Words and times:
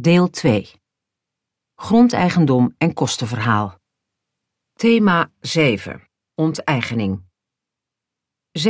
Deel 0.00 0.30
2 0.30 0.72
Grondeigendom 1.74 2.74
en 2.78 2.94
kostenverhaal. 2.94 3.78
Thema 4.72 5.32
7 5.40 6.08
Onteigening. 6.34 7.24
7.1 8.58 8.66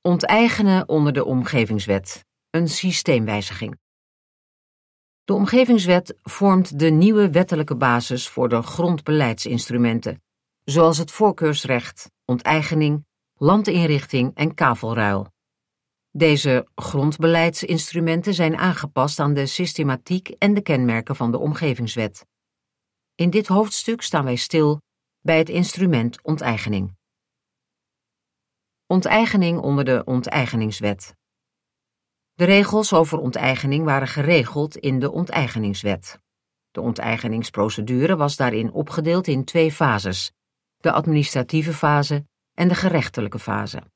Onteigenen 0.00 0.88
onder 0.88 1.12
de 1.12 1.24
Omgevingswet. 1.24 2.24
Een 2.50 2.68
systeemwijziging. 2.68 3.78
De 5.24 5.32
Omgevingswet 5.32 6.18
vormt 6.22 6.78
de 6.78 6.90
nieuwe 6.90 7.30
wettelijke 7.30 7.76
basis 7.76 8.28
voor 8.28 8.48
de 8.48 8.62
grondbeleidsinstrumenten, 8.62 10.22
zoals 10.64 10.98
het 10.98 11.10
voorkeursrecht, 11.10 12.10
onteigening, 12.24 13.06
landinrichting 13.34 14.34
en 14.34 14.54
kavelruil. 14.54 15.33
Deze 16.16 16.68
grondbeleidsinstrumenten 16.74 18.34
zijn 18.34 18.56
aangepast 18.56 19.18
aan 19.18 19.34
de 19.34 19.46
systematiek 19.46 20.28
en 20.28 20.54
de 20.54 20.60
kenmerken 20.60 21.16
van 21.16 21.30
de 21.30 21.38
Omgevingswet. 21.38 22.26
In 23.14 23.30
dit 23.30 23.46
hoofdstuk 23.46 24.02
staan 24.02 24.24
wij 24.24 24.36
stil 24.36 24.80
bij 25.20 25.38
het 25.38 25.48
instrument 25.48 26.22
onteigening. 26.22 26.96
Onteigening 28.86 29.58
onder 29.58 29.84
de 29.84 30.02
Onteigeningswet. 30.04 31.14
De 32.34 32.44
regels 32.44 32.92
over 32.92 33.18
onteigening 33.18 33.84
waren 33.84 34.08
geregeld 34.08 34.76
in 34.76 34.98
de 34.98 35.10
Onteigeningswet. 35.10 36.18
De 36.70 36.80
onteigeningsprocedure 36.80 38.16
was 38.16 38.36
daarin 38.36 38.72
opgedeeld 38.72 39.26
in 39.26 39.44
twee 39.44 39.72
fases: 39.72 40.32
de 40.76 40.92
administratieve 40.92 41.72
fase 41.72 42.26
en 42.52 42.68
de 42.68 42.74
gerechtelijke 42.74 43.38
fase. 43.38 43.92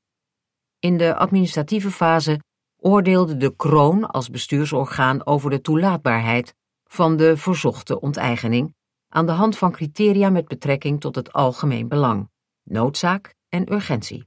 In 0.81 0.97
de 0.97 1.15
administratieve 1.15 1.91
fase 1.91 2.41
oordeelde 2.77 3.37
de 3.37 3.57
kroon 3.57 4.07
als 4.07 4.31
bestuursorgaan 4.31 5.27
over 5.27 5.51
de 5.51 5.61
toelaatbaarheid 5.61 6.55
van 6.85 7.17
de 7.17 7.37
verzochte 7.37 8.01
onteigening 8.01 8.75
aan 9.09 9.27
de 9.27 9.33
hand 9.33 9.59
van 9.59 9.73
criteria 9.73 10.31
met 10.31 10.49
betrekking 10.49 11.01
tot 11.01 11.15
het 11.15 11.33
algemeen 11.33 11.89
belang, 11.89 12.31
noodzaak 12.63 13.35
en 13.49 13.73
urgentie. 13.73 14.25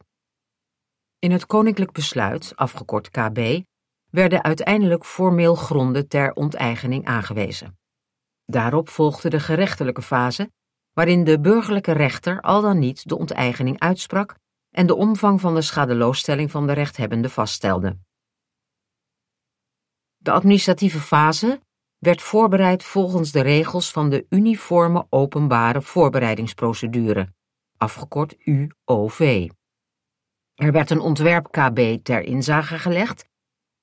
In 1.19 1.31
het 1.31 1.45
koninklijk 1.45 1.91
besluit, 1.91 2.53
afgekort 2.55 3.09
KB, 3.09 3.61
werden 4.09 4.43
uiteindelijk 4.43 5.05
formeel 5.05 5.55
gronden 5.55 6.07
ter 6.07 6.33
onteigening 6.33 7.05
aangewezen. 7.05 7.79
Daarop 8.45 8.89
volgde 8.89 9.29
de 9.29 9.39
gerechtelijke 9.39 10.01
fase, 10.01 10.51
waarin 10.93 11.23
de 11.23 11.39
burgerlijke 11.39 11.91
rechter 11.91 12.41
al 12.41 12.61
dan 12.61 12.79
niet 12.79 13.09
de 13.09 13.17
onteigening 13.17 13.79
uitsprak 13.79 14.35
en 14.71 14.87
de 14.87 14.95
omvang 14.95 15.41
van 15.41 15.55
de 15.55 15.61
schadeloosstelling 15.61 16.51
van 16.51 16.67
de 16.67 16.73
rechthebbende 16.73 17.29
vaststelde. 17.29 17.97
De 20.17 20.31
administratieve 20.31 20.99
fase 20.99 21.61
werd 21.97 22.21
voorbereid 22.21 22.83
volgens 22.83 23.31
de 23.31 23.41
regels 23.41 23.91
van 23.91 24.09
de 24.09 24.25
Uniforme 24.29 25.05
Openbare 25.09 25.81
Voorbereidingsprocedure, 25.81 27.33
afgekort 27.77 28.35
UOV. 28.39 29.49
Er 30.53 30.71
werd 30.71 30.89
een 30.89 30.99
ontwerp 30.99 31.51
KB 31.51 32.03
ter 32.03 32.21
inzage 32.21 32.79
gelegd 32.79 33.29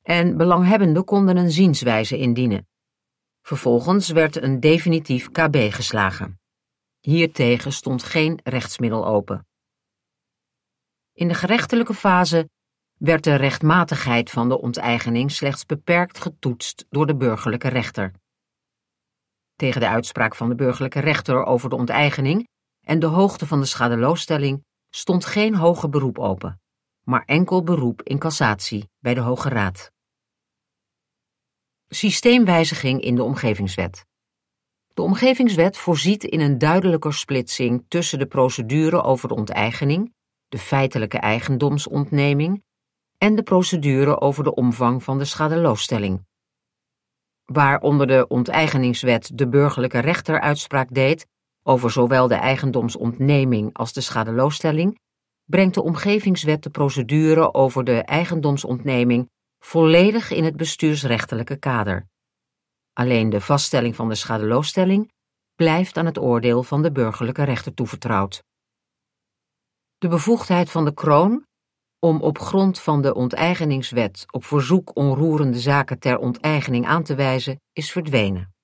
en 0.03 0.37
belanghebbenden 0.37 1.05
konden 1.05 1.37
een 1.37 1.51
zienswijze 1.51 2.19
indienen. 2.19 2.69
Vervolgens 3.43 4.09
werd 4.09 4.43
een 4.43 4.61
definitief 4.61 5.31
KB 5.31 5.57
geslagen. 5.71 6.41
Hiertegen 7.01 7.73
stond 7.73 8.03
geen 8.03 8.41
rechtsmiddel 8.43 9.07
open. 9.07 9.47
In 11.19 11.29
de 11.29 11.35
gerechtelijke 11.35 11.95
fase 11.95 12.51
werd 12.99 13.25
de 13.25 13.35
rechtmatigheid 13.35 14.31
van 14.31 14.49
de 14.49 14.61
onteigening 14.61 15.31
slechts 15.31 15.67
beperkt 15.67 16.19
getoetst 16.19 16.87
door 16.89 17.07
de 17.07 17.17
burgerlijke 17.17 17.69
rechter. 17.69 18.13
Tegen 19.57 19.81
de 19.81 19.89
uitspraak 19.89 20.35
van 20.35 20.49
de 20.49 20.55
burgerlijke 20.55 21.01
rechter 21.01 21.45
over 21.45 21.69
de 21.69 21.77
onteigening 21.77 22.49
en 22.87 22.99
de 22.99 23.07
hoogte 23.07 23.47
van 23.47 23.61
de 23.61 23.67
schadeloosstelling 23.67 24.65
stond 24.91 25.25
geen 25.25 25.55
hoger 25.55 25.89
beroep 25.89 26.19
open, 26.19 26.61
maar 27.05 27.23
enkel 27.25 27.63
beroep 27.63 28.03
in 28.03 28.19
cassatie 28.19 28.91
bij 28.99 29.15
de 29.15 29.21
Hoge 29.21 29.49
Raad. 29.49 29.91
Systeemwijziging 31.89 33.01
in 33.01 33.15
de 33.15 33.23
Omgevingswet. 33.23 34.05
De 34.95 35.03
Omgevingswet 35.03 35.77
voorziet 35.77 36.25
in 36.25 36.41
een 36.41 36.59
duidelijker 36.59 37.15
splitsing 37.15 37.85
tussen 37.89 38.19
de 38.19 38.27
procedure 38.27 39.03
over 39.03 39.29
de 39.29 39.35
onteigening 39.35 40.17
de 40.49 40.59
feitelijke 40.59 41.19
eigendomsontneming 41.19 42.63
en 43.19 43.35
de 43.35 43.43
procedure 43.43 44.21
over 44.21 44.45
de 44.45 44.55
omvang 44.55 45.03
van 45.03 45.19
de 45.19 45.25
schadeloosstelling. 45.25 46.27
Waar 47.45 47.81
onder 47.81 48.07
de 48.07 48.27
onteigeningswet 48.29 49.31
de 49.35 49.49
burgerlijke 49.49 49.99
rechter 49.99 50.41
uitspraak 50.41 50.95
deed 50.95 51.27
over 51.63 51.91
zowel 51.91 52.29
de 52.29 52.35
eigendomsontneming 52.35 53.73
als 53.73 53.93
de 53.93 54.01
schadeloosstelling, 54.01 55.01
brengt 55.45 55.75
de 55.75 55.83
omgevingswet 55.83 56.63
de 56.63 56.71
procedure 56.71 57.55
over 57.55 57.85
de 57.85 58.03
eigendomsontneming 58.03 59.31
volledig 59.59 60.31
in 60.31 60.45
het 60.45 60.57
bestuursrechtelijke 60.57 61.57
kader. 61.57 62.09
Alleen 62.93 63.31
de 63.31 63.41
vaststelling 63.41 63.97
van 63.97 64.09
de 64.09 64.15
schadeloosstelling 64.15 65.13
blijft 65.55 65.97
aan 65.97 66.07
het 66.07 66.19
oordeel 66.19 66.63
van 66.63 66.83
de 66.83 66.93
burgerlijke 66.93 67.43
rechter 67.43 67.75
toevertrouwd. 67.75 68.43
De 69.99 70.09
bevoegdheid 70.09 70.71
van 70.71 70.85
de 70.85 70.95
kroon 70.95 71.47
om 71.99 72.21
op 72.21 72.39
grond 72.39 72.81
van 72.81 73.03
de 73.03 73.15
onteigeningswet 73.15 74.25
op 74.31 74.45
verzoek 74.45 74.97
onroerende 74.97 75.59
zaken 75.59 75.99
ter 75.99 76.19
onteigening 76.19 76.87
aan 76.87 77.03
te 77.03 77.15
wijzen 77.15 77.61
is 77.73 77.93
verdwenen. 77.93 78.55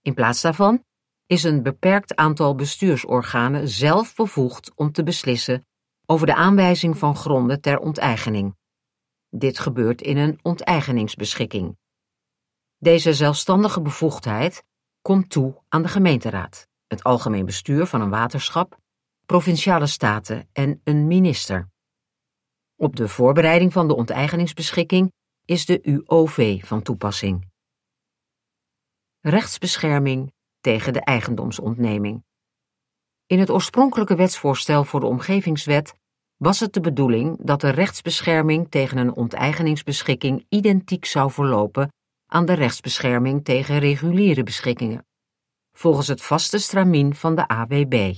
In 0.00 0.14
plaats 0.14 0.40
daarvan 0.40 0.84
is 1.26 1.42
een 1.42 1.62
beperkt 1.62 2.16
aantal 2.16 2.54
bestuursorganen 2.54 3.68
zelf 3.68 4.14
bevoegd 4.14 4.72
om 4.74 4.92
te 4.92 5.02
beslissen 5.02 5.66
over 6.06 6.26
de 6.26 6.34
aanwijzing 6.34 6.98
van 6.98 7.16
gronden 7.16 7.60
ter 7.60 7.78
onteigening. 7.78 8.56
Dit 9.28 9.58
gebeurt 9.58 10.02
in 10.02 10.16
een 10.16 10.38
onteigeningsbeschikking. 10.42 11.76
Deze 12.78 13.14
zelfstandige 13.14 13.80
bevoegdheid 13.80 14.64
komt 15.02 15.30
toe 15.30 15.62
aan 15.68 15.82
de 15.82 15.88
gemeenteraad, 15.88 16.68
het 16.86 17.02
algemeen 17.02 17.44
bestuur 17.44 17.86
van 17.86 18.00
een 18.00 18.10
waterschap 18.10 18.78
provinciale 19.30 19.86
staten 19.86 20.48
en 20.52 20.80
een 20.84 21.06
minister. 21.06 21.68
Op 22.76 22.96
de 22.96 23.08
voorbereiding 23.08 23.72
van 23.72 23.88
de 23.88 23.94
onteigeningsbeschikking 23.94 25.12
is 25.44 25.66
de 25.66 25.80
UOV 25.82 26.64
van 26.64 26.82
toepassing. 26.82 27.48
Rechtsbescherming 29.20 30.32
tegen 30.60 30.92
de 30.92 31.00
eigendomsontneming. 31.00 32.24
In 33.26 33.38
het 33.38 33.50
oorspronkelijke 33.50 34.14
wetsvoorstel 34.14 34.84
voor 34.84 35.00
de 35.00 35.06
omgevingswet 35.06 35.94
was 36.36 36.60
het 36.60 36.72
de 36.72 36.80
bedoeling 36.80 37.38
dat 37.40 37.60
de 37.60 37.70
rechtsbescherming 37.70 38.70
tegen 38.70 38.98
een 38.98 39.14
onteigeningsbeschikking 39.14 40.46
identiek 40.48 41.04
zou 41.04 41.30
verlopen 41.30 41.92
aan 42.26 42.44
de 42.44 42.54
rechtsbescherming 42.54 43.44
tegen 43.44 43.78
reguliere 43.78 44.42
beschikkingen, 44.42 45.06
volgens 45.72 46.06
het 46.06 46.22
vaste 46.22 46.58
stramien 46.58 47.14
van 47.14 47.34
de 47.34 47.48
AWB. 47.48 48.14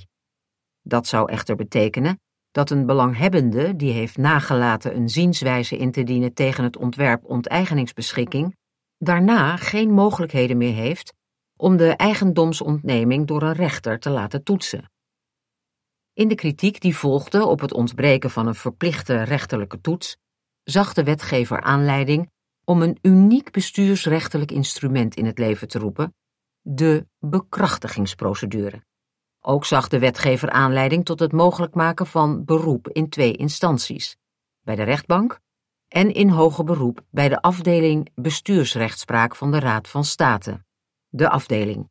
Dat 0.82 1.06
zou 1.06 1.31
echter 1.31 1.56
betekenen 1.56 2.20
dat 2.50 2.70
een 2.70 2.87
belanghebbende 2.87 3.76
die 3.76 3.93
heeft 3.93 4.16
nagelaten 4.16 4.97
een 4.97 5.09
zienswijze 5.09 5.76
in 5.76 5.93
te 5.93 6.03
dienen 6.03 6.34
tegen 6.34 6.65
het 6.65 6.76
ontwerp 6.76 7.25
onteigeningsbeschikking, 7.25 8.56
daarna 8.98 9.56
geen 9.56 9.91
mogelijkheden 9.91 10.56
meer 10.56 10.75
heeft 10.75 11.15
om 11.56 11.76
de 11.76 11.91
eigendomsontneming 11.91 13.26
door 13.26 13.43
een 13.43 13.53
rechter 13.53 13.98
te 13.98 14.10
laten 14.10 14.43
toetsen. 14.43 14.91
In 16.12 16.28
de 16.28 16.34
kritiek 16.34 16.81
die 16.81 16.97
volgde 16.97 17.47
op 17.47 17.60
het 17.60 17.72
ontbreken 17.72 18.31
van 18.31 18.47
een 18.47 18.54
verplichte 18.54 19.22
rechterlijke 19.22 19.81
toets, 19.81 20.16
zag 20.62 20.93
de 20.93 21.04
wetgever 21.04 21.60
aanleiding 21.60 22.31
om 22.64 22.82
een 22.82 22.99
uniek 23.03 23.50
bestuursrechtelijk 23.50 24.50
instrument 24.50 25.14
in 25.14 25.26
het 25.26 25.38
leven 25.38 25.69
te 25.69 25.78
roepen, 25.78 26.14
de 26.61 27.06
bekrachtigingsprocedure. 27.19 28.82
Ook 29.44 29.64
zag 29.64 29.88
de 29.88 29.98
wetgever 29.98 30.50
aanleiding 30.50 31.04
tot 31.04 31.20
het 31.20 31.32
mogelijk 31.32 31.74
maken 31.74 32.06
van 32.06 32.44
beroep 32.44 32.88
in 32.88 33.08
twee 33.08 33.36
instanties: 33.36 34.16
bij 34.60 34.76
de 34.76 34.82
rechtbank 34.82 35.40
en 35.88 36.14
in 36.14 36.28
hoger 36.28 36.64
beroep 36.64 37.04
bij 37.10 37.28
de 37.28 37.40
afdeling 37.40 38.10
bestuursrechtspraak 38.14 39.36
van 39.36 39.50
de 39.50 39.58
Raad 39.58 39.88
van 39.88 40.04
State, 40.04 40.64
de 41.08 41.28
afdeling. 41.28 41.90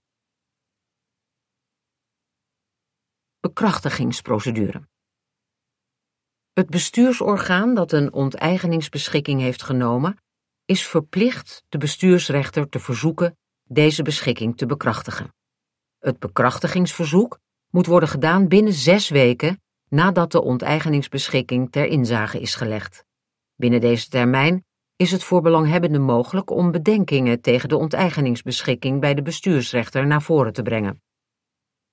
Bekrachtigingsprocedure. 3.40 4.88
Het 6.54 6.70
bestuursorgaan 6.70 7.74
dat 7.74 7.92
een 7.92 8.14
onteigeningsbeschikking 8.14 9.42
heeft 9.42 9.64
genomen, 9.64 10.18
is 10.66 10.88
verplicht 10.88 11.64
de 11.70 11.78
bestuursrechter 11.78 12.70
te 12.70 12.80
verzoeken 12.80 13.38
deze 13.64 14.04
beschikking 14.04 14.58
te 14.58 14.66
bekrachtigen. 14.66 15.34
Het 16.02 16.20
bekrachtigingsverzoek 16.20 17.40
moet 17.70 17.86
worden 17.86 18.10
gedaan 18.10 18.48
binnen 18.48 18.74
zes 18.74 19.10
weken 19.10 19.62
nadat 19.90 20.32
de 20.32 20.42
onteigeningsbeschikking 20.42 21.72
ter 21.72 21.86
inzage 21.86 22.40
is 22.40 22.56
gelegd. 22.56 23.06
Binnen 23.56 23.82
deze 23.82 24.10
termijn 24.10 24.66
is 24.96 25.12
het 25.12 25.24
voor 25.24 25.42
belanghebbenden 25.42 26.02
mogelijk 26.02 26.50
om 26.50 26.72
bedenkingen 26.72 27.42
tegen 27.42 27.70
de 27.70 27.78
onteigeningsbeschikking 27.78 29.00
bij 29.00 29.14
de 29.14 29.22
bestuursrechter 29.22 30.08
naar 30.08 30.22
voren 30.22 30.54
te 30.54 30.62
brengen. 30.62 31.02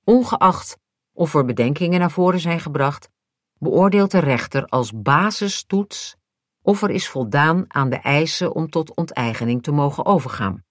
Ongeacht 0.05 0.78
of 1.12 1.34
er 1.34 1.44
bedenkingen 1.44 2.00
naar 2.00 2.10
voren 2.10 2.40
zijn 2.40 2.60
gebracht, 2.60 3.10
beoordeelt 3.58 4.10
de 4.10 4.19
rechter 4.19 4.66
als 4.66 4.93
basistoets 4.93 6.16
of 6.62 6.82
er 6.82 6.90
is 6.90 7.08
voldaan 7.08 7.64
aan 7.69 7.90
de 7.90 7.96
eisen 7.96 8.55
om 8.55 8.70
tot 8.70 8.94
onteigening 8.94 9.62
te 9.62 9.72
mogen 9.72 10.05
overgaan. 10.05 10.64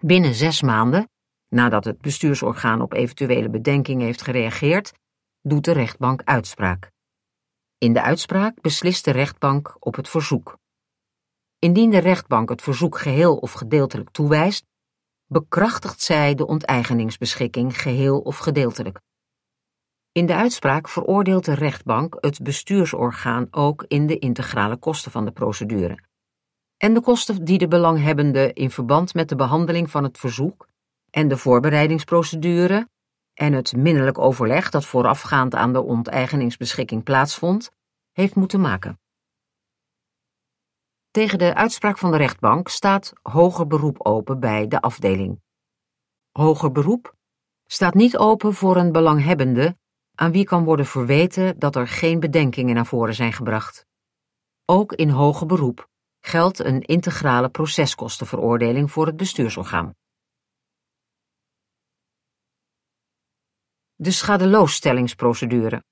Binnen 0.00 0.34
zes 0.34 0.62
maanden, 0.62 1.08
nadat 1.48 1.84
het 1.84 2.00
bestuursorgaan 2.00 2.80
op 2.80 2.92
eventuele 2.92 3.50
bedenkingen 3.50 4.06
heeft 4.06 4.22
gereageerd, 4.22 4.92
doet 5.42 5.64
de 5.64 5.72
rechtbank 5.72 6.22
uitspraak. 6.24 6.90
In 7.78 7.92
de 7.92 8.02
uitspraak 8.02 8.60
beslist 8.60 9.04
de 9.04 9.10
rechtbank 9.10 9.76
op 9.78 9.96
het 9.96 10.08
verzoek. 10.08 10.58
Indien 11.58 11.90
de 11.90 11.98
rechtbank 11.98 12.48
het 12.48 12.62
verzoek 12.62 12.98
geheel 12.98 13.36
of 13.36 13.52
gedeeltelijk 13.52 14.10
toewijst, 14.10 14.66
bekrachtigt 15.26 16.00
zij 16.00 16.34
de 16.34 16.46
onteigeningsbeschikking 16.46 17.80
geheel 17.80 18.20
of 18.20 18.38
gedeeltelijk. 18.38 19.00
In 20.12 20.26
de 20.26 20.34
uitspraak 20.34 20.88
veroordeelt 20.88 21.44
de 21.44 21.54
rechtbank 21.54 22.16
het 22.20 22.42
bestuursorgaan 22.42 23.46
ook 23.50 23.84
in 23.88 24.06
de 24.06 24.18
integrale 24.18 24.76
kosten 24.76 25.10
van 25.10 25.24
de 25.24 25.30
procedure. 25.30 25.98
En 26.76 26.94
de 26.94 27.00
kosten 27.00 27.44
die 27.44 27.58
de 27.58 27.68
belanghebbende 27.68 28.52
in 28.52 28.70
verband 28.70 29.14
met 29.14 29.28
de 29.28 29.36
behandeling 29.36 29.90
van 29.90 30.04
het 30.04 30.18
verzoek 30.18 30.67
en 31.10 31.28
de 31.28 31.36
voorbereidingsprocedure 31.36 32.88
en 33.34 33.52
het 33.52 33.76
minnelijk 33.76 34.18
overleg 34.18 34.70
dat 34.70 34.84
voorafgaand 34.84 35.54
aan 35.54 35.72
de 35.72 35.82
onteigeningsbeschikking 35.82 37.02
plaatsvond, 37.02 37.70
heeft 38.12 38.34
moeten 38.34 38.60
maken. 38.60 39.00
Tegen 41.10 41.38
de 41.38 41.54
uitspraak 41.54 41.98
van 41.98 42.10
de 42.10 42.16
rechtbank 42.16 42.68
staat 42.68 43.12
hoger 43.22 43.66
beroep 43.66 44.06
open 44.06 44.40
bij 44.40 44.68
de 44.68 44.80
afdeling. 44.80 45.40
Hoger 46.30 46.72
beroep 46.72 47.14
staat 47.66 47.94
niet 47.94 48.16
open 48.16 48.54
voor 48.54 48.76
een 48.76 48.92
belanghebbende 48.92 49.76
aan 50.14 50.32
wie 50.32 50.44
kan 50.44 50.64
worden 50.64 50.86
verweten 50.86 51.58
dat 51.58 51.76
er 51.76 51.88
geen 51.88 52.20
bedenkingen 52.20 52.74
naar 52.74 52.86
voren 52.86 53.14
zijn 53.14 53.32
gebracht. 53.32 53.86
Ook 54.64 54.92
in 54.92 55.10
hoger 55.10 55.46
beroep 55.46 55.88
geldt 56.20 56.58
een 56.58 56.80
integrale 56.80 57.48
proceskostenveroordeling 57.48 58.90
voor 58.90 59.06
het 59.06 59.16
bestuursorgaan. 59.16 59.94
De 64.00 64.10
schadeloosstellingsprocedure. 64.10 65.82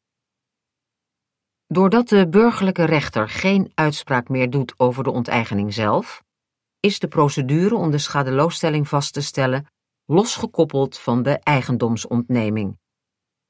Doordat 1.67 2.09
de 2.09 2.29
burgerlijke 2.29 2.85
rechter 2.85 3.29
geen 3.29 3.73
uitspraak 3.75 4.29
meer 4.29 4.51
doet 4.51 4.75
over 4.77 5.05
de 5.05 5.11
onteigening 5.11 5.75
zelf, 5.75 6.23
is 6.81 6.99
de 6.99 7.09
procedure 7.09 7.75
om 7.75 7.91
de 7.91 7.99
schadeloosstelling 7.99 8.89
vast 8.89 9.13
te 9.13 9.21
stellen 9.21 9.67
losgekoppeld 10.05 10.99
van 10.99 11.23
de 11.23 11.39
eigendomsontneming. 11.39 12.79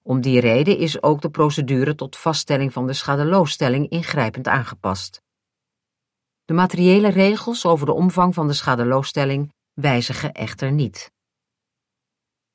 Om 0.02 0.20
die 0.20 0.40
reden 0.40 0.78
is 0.78 1.02
ook 1.02 1.20
de 1.20 1.30
procedure 1.30 1.94
tot 1.94 2.16
vaststelling 2.16 2.72
van 2.72 2.86
de 2.86 2.92
schadeloosstelling 2.92 3.88
ingrijpend 3.88 4.48
aangepast. 4.48 5.22
De 6.44 6.54
materiële 6.54 7.08
regels 7.08 7.66
over 7.66 7.86
de 7.86 7.92
omvang 7.92 8.34
van 8.34 8.46
de 8.46 8.54
schadeloosstelling 8.54 9.52
wijzigen 9.72 10.32
echter 10.32 10.72
niet. 10.72 11.10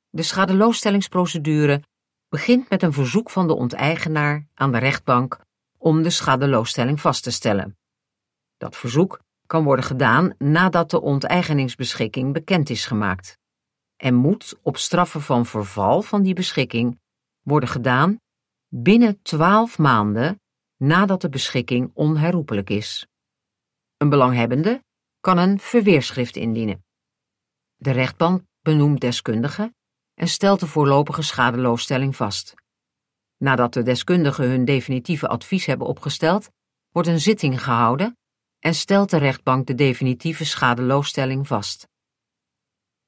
De 0.08 0.22
schadeloosstellingsprocedure 0.22 1.82
begint 2.32 2.68
met 2.68 2.82
een 2.82 2.92
verzoek 2.92 3.30
van 3.30 3.46
de 3.46 3.54
onteigenaar 3.54 4.46
aan 4.54 4.72
de 4.72 4.78
rechtbank 4.78 5.40
om 5.78 6.02
de 6.02 6.10
schadeloosstelling 6.10 7.00
vast 7.00 7.22
te 7.22 7.30
stellen. 7.30 7.78
Dat 8.56 8.76
verzoek 8.76 9.20
kan 9.46 9.64
worden 9.64 9.84
gedaan 9.84 10.34
nadat 10.38 10.90
de 10.90 11.00
onteigeningsbeschikking 11.00 12.32
bekend 12.32 12.70
is 12.70 12.86
gemaakt 12.86 13.38
en 13.96 14.14
moet 14.14 14.58
op 14.62 14.76
straffen 14.76 15.20
van 15.20 15.46
verval 15.46 16.02
van 16.02 16.22
die 16.22 16.34
beschikking 16.34 17.00
worden 17.42 17.68
gedaan 17.68 18.20
binnen 18.68 19.22
twaalf 19.22 19.78
maanden 19.78 20.40
nadat 20.76 21.20
de 21.20 21.28
beschikking 21.28 21.90
onherroepelijk 21.94 22.70
is. 22.70 23.06
Een 23.96 24.08
belanghebbende 24.08 24.82
kan 25.20 25.38
een 25.38 25.60
verweerschrift 25.60 26.36
indienen. 26.36 26.84
De 27.76 27.90
rechtbank 27.90 28.42
benoemt 28.62 29.00
deskundigen 29.00 29.74
en 30.14 30.28
stelt 30.28 30.60
de 30.60 30.66
voorlopige 30.66 31.22
schadeloosstelling 31.22 32.16
vast. 32.16 32.54
Nadat 33.36 33.72
de 33.72 33.82
deskundigen 33.82 34.48
hun 34.48 34.64
definitieve 34.64 35.28
advies 35.28 35.66
hebben 35.66 35.86
opgesteld, 35.86 36.50
wordt 36.90 37.08
een 37.08 37.20
zitting 37.20 37.62
gehouden 37.62 38.16
en 38.58 38.74
stelt 38.74 39.10
de 39.10 39.16
rechtbank 39.16 39.66
de 39.66 39.74
definitieve 39.74 40.44
schadeloosstelling 40.44 41.46
vast. 41.46 41.88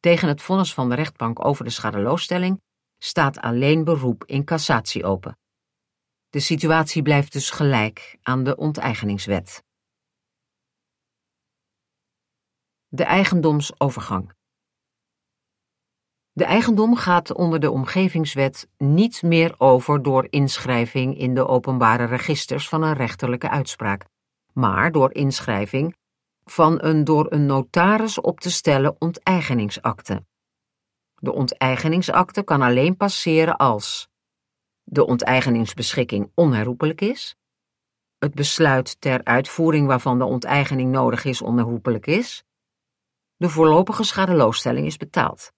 Tegen 0.01 0.29
het 0.29 0.43
vonnis 0.43 0.75
van 0.75 0.89
de 0.89 0.95
rechtbank 0.95 1.45
over 1.45 1.65
de 1.65 1.71
schadeloosstelling 1.71 2.63
staat 2.99 3.39
alleen 3.39 3.85
beroep 3.85 4.25
in 4.25 4.45
cassatie 4.45 5.05
open. 5.05 5.39
De 6.29 6.41
situatie 6.41 7.03
blijft 7.03 7.33
dus 7.33 7.51
gelijk 7.51 8.19
aan 8.23 8.45
de 8.45 8.57
onteigeningswet. 8.57 9.65
De 12.89 13.05
eigendomsovergang. 13.05 14.35
De 16.37 16.45
eigendom 16.45 16.97
gaat 16.97 17.33
onder 17.33 17.61
de 17.61 17.71
omgevingswet 17.71 18.69
niet 18.79 19.23
meer 19.23 19.55
over 19.59 20.03
door 20.03 20.27
inschrijving 20.31 21.19
in 21.19 21.35
de 21.35 21.47
openbare 21.47 22.05
registers 22.05 22.69
van 22.69 22.83
een 22.83 22.95
rechterlijke 22.95 23.51
uitspraak, 23.51 24.05
maar 24.53 24.93
door 24.93 25.13
inschrijving 25.13 25.97
van 26.45 26.83
een 26.83 27.05
door 27.05 27.33
een 27.33 27.47
notaris 27.47 28.21
op 28.21 28.41
te 28.41 28.51
stellen 28.51 28.97
onteigeningsakte. 28.99 30.25
De 31.15 31.33
onteigeningsakte 31.33 32.43
kan 32.43 32.63
alleen 32.63 32.97
passeren 32.97 33.57
als 33.57 34.09
de 34.83 35.07
onteigeningsbeschikking 35.07 36.31
onherroepelijk 36.35 37.01
is, 37.01 37.37
het 38.19 38.35
besluit 38.35 39.01
ter 39.01 39.25
uitvoering 39.25 39.87
waarvan 39.87 40.19
de 40.19 40.25
onteigening 40.25 40.91
nodig 40.91 41.25
is 41.25 41.43
onherroepelijk 41.43 42.07
is, 42.07 42.45
de 43.37 43.49
voorlopige 43.49 44.05
schadeloosstelling 44.05 44.87
is 44.87 44.97
betaald. 44.97 45.53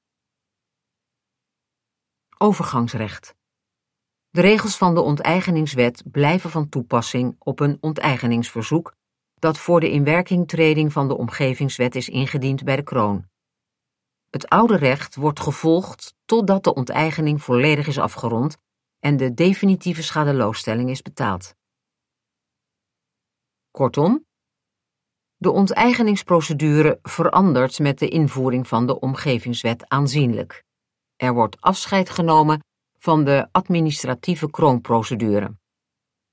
Overgangsrecht. 2.38 3.34
De 4.30 4.40
regels 4.40 4.76
van 4.76 4.94
de 4.94 5.00
onteigeningswet 5.00 6.02
blijven 6.10 6.50
van 6.50 6.68
toepassing 6.68 7.36
op 7.38 7.60
een 7.60 7.78
onteigeningsverzoek 7.80 8.94
dat 9.34 9.58
voor 9.58 9.80
de 9.80 9.90
inwerkingtreding 9.90 10.92
van 10.92 11.08
de 11.08 11.16
omgevingswet 11.16 11.94
is 11.94 12.08
ingediend 12.08 12.64
bij 12.64 12.76
de 12.76 12.82
kroon. 12.82 13.28
Het 14.30 14.48
oude 14.48 14.76
recht 14.76 15.14
wordt 15.14 15.40
gevolgd 15.40 16.14
totdat 16.24 16.64
de 16.64 16.74
onteigening 16.74 17.42
volledig 17.42 17.86
is 17.86 17.98
afgerond 17.98 18.56
en 18.98 19.16
de 19.16 19.34
definitieve 19.34 20.02
schadeloosstelling 20.02 20.90
is 20.90 21.02
betaald. 21.02 21.54
Kortom, 23.70 24.26
de 25.36 25.50
onteigeningsprocedure 25.50 26.98
verandert 27.02 27.78
met 27.78 27.98
de 27.98 28.08
invoering 28.08 28.68
van 28.68 28.86
de 28.86 29.00
omgevingswet 29.00 29.88
aanzienlijk. 29.88 30.65
Er 31.16 31.34
wordt 31.34 31.60
afscheid 31.60 32.10
genomen 32.10 32.60
van 32.98 33.24
de 33.24 33.48
administratieve 33.52 34.50
kroonprocedure. 34.50 35.56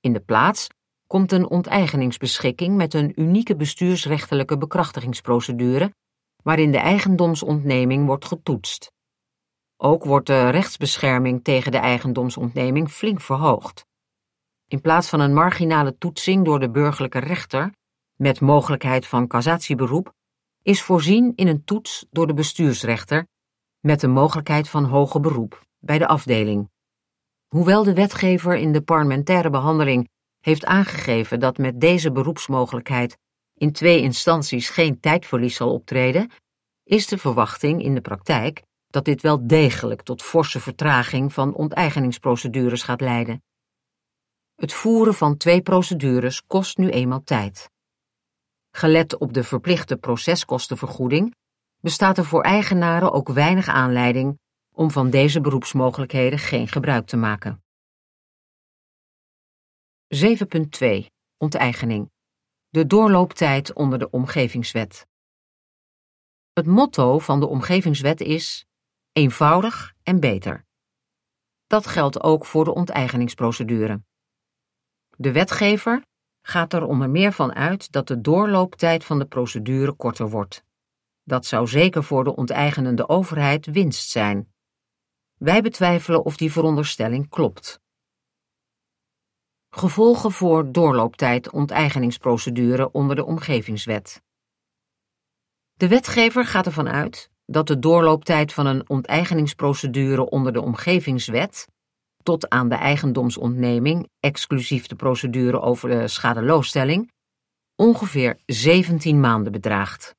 In 0.00 0.12
de 0.12 0.20
plaats 0.20 0.66
komt 1.06 1.32
een 1.32 1.48
onteigeningsbeschikking 1.48 2.76
met 2.76 2.94
een 2.94 3.20
unieke 3.20 3.56
bestuursrechtelijke 3.56 4.58
bekrachtigingsprocedure 4.58 5.94
waarin 6.42 6.72
de 6.72 6.78
eigendomsontneming 6.78 8.06
wordt 8.06 8.24
getoetst. 8.24 8.92
Ook 9.76 10.04
wordt 10.04 10.26
de 10.26 10.48
rechtsbescherming 10.48 11.44
tegen 11.44 11.72
de 11.72 11.78
eigendomsontneming 11.78 12.90
flink 12.90 13.20
verhoogd. 13.20 13.84
In 14.68 14.80
plaats 14.80 15.08
van 15.08 15.20
een 15.20 15.34
marginale 15.34 15.98
toetsing 15.98 16.44
door 16.44 16.60
de 16.60 16.70
burgerlijke 16.70 17.18
rechter, 17.18 17.72
met 18.14 18.40
mogelijkheid 18.40 19.06
van 19.06 19.26
cassatieberoep, 19.26 20.12
is 20.62 20.82
voorzien 20.82 21.32
in 21.36 21.46
een 21.46 21.64
toets 21.64 22.06
door 22.10 22.26
de 22.26 22.34
bestuursrechter, 22.34 23.26
met 23.84 24.00
de 24.00 24.08
mogelijkheid 24.08 24.68
van 24.68 24.84
hoger 24.84 25.20
beroep 25.20 25.66
bij 25.78 25.98
de 25.98 26.06
afdeling. 26.06 26.70
Hoewel 27.48 27.84
de 27.84 27.94
wetgever 27.94 28.56
in 28.56 28.72
de 28.72 28.82
parlementaire 28.82 29.50
behandeling 29.50 30.08
heeft 30.40 30.64
aangegeven 30.64 31.40
dat 31.40 31.58
met 31.58 31.80
deze 31.80 32.12
beroepsmogelijkheid 32.12 33.18
in 33.54 33.72
twee 33.72 34.00
instanties 34.00 34.68
geen 34.68 35.00
tijdverlies 35.00 35.56
zal 35.56 35.72
optreden, 35.72 36.30
is 36.84 37.06
de 37.06 37.18
verwachting 37.18 37.82
in 37.82 37.94
de 37.94 38.00
praktijk 38.00 38.62
dat 38.86 39.04
dit 39.04 39.22
wel 39.22 39.46
degelijk 39.46 40.02
tot 40.02 40.22
forse 40.22 40.60
vertraging 40.60 41.32
van 41.32 41.54
onteigeningsprocedures 41.54 42.82
gaat 42.82 43.00
leiden. 43.00 43.42
Het 44.54 44.72
voeren 44.72 45.14
van 45.14 45.36
twee 45.36 45.62
procedures 45.62 46.46
kost 46.46 46.78
nu 46.78 46.90
eenmaal 46.90 47.22
tijd. 47.22 47.70
Gelet 48.70 49.18
op 49.18 49.32
de 49.32 49.44
verplichte 49.44 49.96
proceskostenvergoeding 49.96 51.34
bestaat 51.84 52.18
er 52.18 52.24
voor 52.24 52.42
eigenaren 52.42 53.12
ook 53.12 53.28
weinig 53.28 53.68
aanleiding 53.68 54.38
om 54.74 54.90
van 54.90 55.10
deze 55.10 55.40
beroepsmogelijkheden 55.40 56.38
geen 56.38 56.68
gebruik 56.68 57.06
te 57.06 57.16
maken. 57.16 57.64
7.2 60.14 61.06
Onteigening 61.36 62.10
De 62.68 62.86
doorlooptijd 62.86 63.72
onder 63.72 63.98
de 63.98 64.10
omgevingswet. 64.10 65.06
Het 66.52 66.66
motto 66.66 67.18
van 67.18 67.40
de 67.40 67.46
omgevingswet 67.46 68.20
is 68.20 68.66
eenvoudig 69.12 69.94
en 70.02 70.20
beter. 70.20 70.66
Dat 71.66 71.86
geldt 71.86 72.22
ook 72.22 72.46
voor 72.46 72.64
de 72.64 72.74
onteigeningsprocedure. 72.74 74.02
De 75.16 75.32
wetgever 75.32 76.02
gaat 76.40 76.72
er 76.72 76.82
onder 76.82 77.10
meer 77.10 77.32
van 77.32 77.54
uit 77.54 77.92
dat 77.92 78.06
de 78.06 78.20
doorlooptijd 78.20 79.04
van 79.04 79.18
de 79.18 79.26
procedure 79.26 79.92
korter 79.92 80.30
wordt. 80.30 80.64
Dat 81.24 81.46
zou 81.46 81.66
zeker 81.66 82.04
voor 82.04 82.24
de 82.24 82.36
onteigenende 82.36 83.08
overheid 83.08 83.66
winst 83.66 84.10
zijn. 84.10 84.52
Wij 85.34 85.62
betwijfelen 85.62 86.24
of 86.24 86.36
die 86.36 86.52
veronderstelling 86.52 87.28
klopt. 87.28 87.80
Gevolgen 89.70 90.32
voor 90.32 90.72
doorlooptijd 90.72 91.50
onteigeningsprocedure 91.50 92.90
onder 92.90 93.16
de 93.16 93.24
omgevingswet. 93.24 94.22
De 95.72 95.88
wetgever 95.88 96.44
gaat 96.44 96.66
ervan 96.66 96.88
uit 96.88 97.30
dat 97.46 97.66
de 97.66 97.78
doorlooptijd 97.78 98.52
van 98.52 98.66
een 98.66 98.88
onteigeningsprocedure 98.88 100.30
onder 100.30 100.52
de 100.52 100.60
omgevingswet 100.60 101.68
tot 102.22 102.48
aan 102.48 102.68
de 102.68 102.74
eigendomsontneming, 102.74 104.08
exclusief 104.20 104.86
de 104.86 104.94
procedure 104.94 105.60
over 105.60 105.88
de 105.88 106.08
schadeloosstelling, 106.08 107.12
ongeveer 107.76 108.38
17 108.46 109.20
maanden 109.20 109.52
bedraagt. 109.52 110.14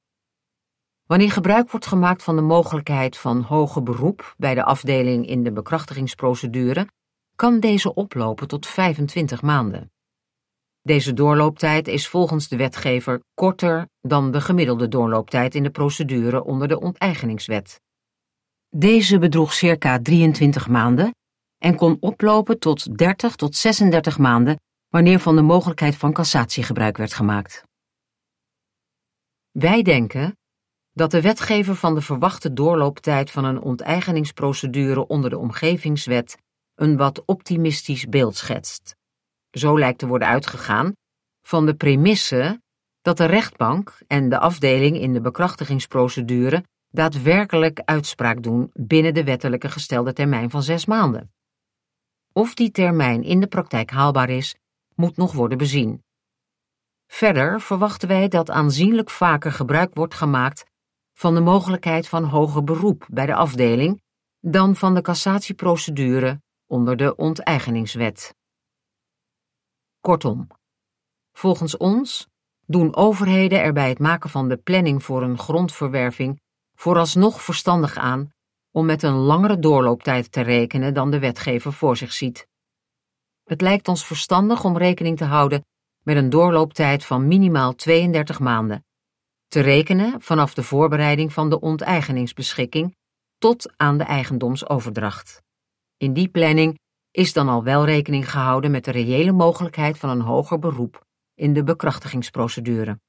Wanneer 1.06 1.32
gebruik 1.32 1.72
wordt 1.72 1.86
gemaakt 1.86 2.24
van 2.24 2.36
de 2.36 2.42
mogelijkheid 2.42 3.18
van 3.18 3.42
hoger 3.42 3.84
beroep 3.84 4.34
bij 4.38 4.56
de 4.56 4.64
afdeling 4.64 5.28
in 5.28 5.44
de 5.44 5.52
bekrachtigingsprocedure, 5.52 6.88
kan 7.36 7.60
deze 7.60 7.94
oplopen 7.94 8.48
tot 8.48 8.68
25 8.68 9.42
maanden. 9.42 9.92
Deze 10.82 11.14
doorlooptijd 11.14 11.88
is 11.88 12.08
volgens 12.08 12.48
de 12.48 12.56
wetgever 12.56 13.22
korter 13.34 13.88
dan 14.02 14.32
de 14.32 14.42
gemiddelde 14.42 14.88
doorlooptijd 14.88 15.56
in 15.56 15.64
de 15.64 15.70
procedure 15.70 16.44
onder 16.44 16.68
de 16.68 16.80
onteigeningswet. 16.80 17.82
Deze 18.70 19.20
bedroeg 19.20 19.54
circa 19.54 20.00
23 20.00 20.68
maanden 20.68 21.16
en 21.58 21.76
kon 21.76 21.98
oplopen 22.00 22.60
tot 22.60 22.98
30 22.98 23.36
tot 23.36 23.56
36 23.56 24.18
maanden 24.18 24.60
wanneer 24.88 25.20
van 25.20 25.36
de 25.36 25.42
mogelijkheid 25.42 25.96
van 25.96 26.14
cassatie 26.14 26.64
gebruik 26.64 26.98
werd 26.98 27.14
gemaakt. 27.14 27.64
Wij 29.52 29.82
denken 29.82 30.38
dat 30.96 31.12
de 31.12 31.22
wetgever 31.22 31.76
van 31.76 31.96
de 31.96 32.02
verwachte 32.02 32.54
doorlooptijd 32.54 33.32
van 33.32 33.46
een 33.46 33.62
onteigeningsprocedure 33.62 35.08
onder 35.08 35.30
de 35.30 35.38
omgevingswet 35.38 36.38
een 36.76 36.98
wat 36.98 37.26
optimistisch 37.26 38.06
beeld 38.06 38.36
schetst. 38.36 38.96
Zo 39.52 39.80
lijkt 39.80 40.00
te 40.00 40.08
worden 40.08 40.28
uitgegaan 40.28 40.94
van 41.42 41.66
de 41.66 41.76
premisse 41.76 42.62
dat 43.02 43.18
de 43.18 43.26
rechtbank 43.26 43.98
en 44.08 44.30
de 44.30 44.40
afdeling 44.40 45.00
in 45.00 45.14
de 45.14 45.22
bekrachtigingsprocedure 45.22 46.64
daadwerkelijk 46.90 47.82
uitspraak 47.86 48.44
doen 48.44 48.70
binnen 48.74 49.14
de 49.14 49.24
wettelijke 49.24 49.70
gestelde 49.70 50.14
termijn 50.14 50.50
van 50.50 50.64
zes 50.64 50.86
maanden. 50.86 51.34
Of 52.34 52.54
die 52.54 52.72
termijn 52.72 53.24
in 53.24 53.40
de 53.40 53.48
praktijk 53.48 53.90
haalbaar 53.90 54.30
is, 54.30 54.56
moet 54.94 55.18
nog 55.18 55.34
worden 55.34 55.58
bezien. 55.58 56.04
Verder 57.08 57.62
verwachten 57.62 58.08
wij 58.08 58.28
dat 58.28 58.50
aanzienlijk 58.50 59.10
vaker 59.10 59.52
gebruik 59.52 59.94
wordt 59.94 60.14
gemaakt 60.14 60.74
van 61.18 61.34
de 61.34 61.42
mogelijkheid 61.42 62.08
van 62.08 62.24
hoger 62.24 62.64
beroep 62.64 63.08
bij 63.12 63.26
de 63.26 63.36
afdeling 63.36 64.02
dan 64.40 64.76
van 64.76 64.94
de 64.94 65.02
cassatieprocedure 65.02 66.42
onder 66.66 66.98
de 66.98 67.16
onteigeningswet. 67.16 68.36
Kortom, 70.02 70.48
volgens 71.32 71.78
ons 71.78 72.28
doen 72.66 72.96
overheden 72.96 73.62
er 73.62 73.74
bij 73.74 73.90
het 73.90 74.00
maken 74.00 74.30
van 74.30 74.48
de 74.48 74.58
planning 74.58 75.04
voor 75.04 75.24
een 75.24 75.38
grondverwerving 75.38 76.40
vooralsnog 76.76 77.42
verstandig 77.42 77.98
aan 77.98 78.30
om 78.72 78.86
met 78.86 79.04
een 79.04 79.16
langere 79.16 79.60
doorlooptijd 79.60 80.32
te 80.32 80.42
rekenen 80.42 80.94
dan 80.94 81.12
de 81.12 81.20
wetgever 81.20 81.74
voor 81.74 81.98
zich 81.98 82.14
ziet. 82.14 82.48
Het 83.44 83.62
lijkt 83.62 83.88
ons 83.88 84.06
verstandig 84.06 84.64
om 84.64 84.78
rekening 84.78 85.18
te 85.18 85.26
houden 85.26 85.66
met 86.02 86.16
een 86.16 86.30
doorlooptijd 86.30 87.06
van 87.06 87.28
minimaal 87.28 87.74
32 87.74 88.40
maanden, 88.40 88.86
te 89.48 89.60
rekenen 89.60 90.22
vanaf 90.22 90.54
de 90.54 90.64
voorbereiding 90.64 91.34
van 91.34 91.50
de 91.50 91.60
onteigeningsbeschikking 91.60 92.96
tot 93.38 93.74
aan 93.78 93.98
de 93.98 94.04
eigendomsoverdracht. 94.04 95.42
In 95.98 96.14
die 96.14 96.30
planning 96.30 96.80
is 97.12 97.34
dan 97.34 97.50
al 97.50 97.64
wel 97.64 97.86
rekening 97.86 98.32
gehouden 98.32 98.72
met 98.72 98.86
de 98.86 98.92
reële 98.92 99.32
mogelijkheid 99.32 99.98
van 99.98 100.10
een 100.10 100.22
hoger 100.22 100.60
beroep 100.60 101.06
in 101.34 101.54
de 101.54 101.64
bekrachtigingsprocedure. 101.64 103.00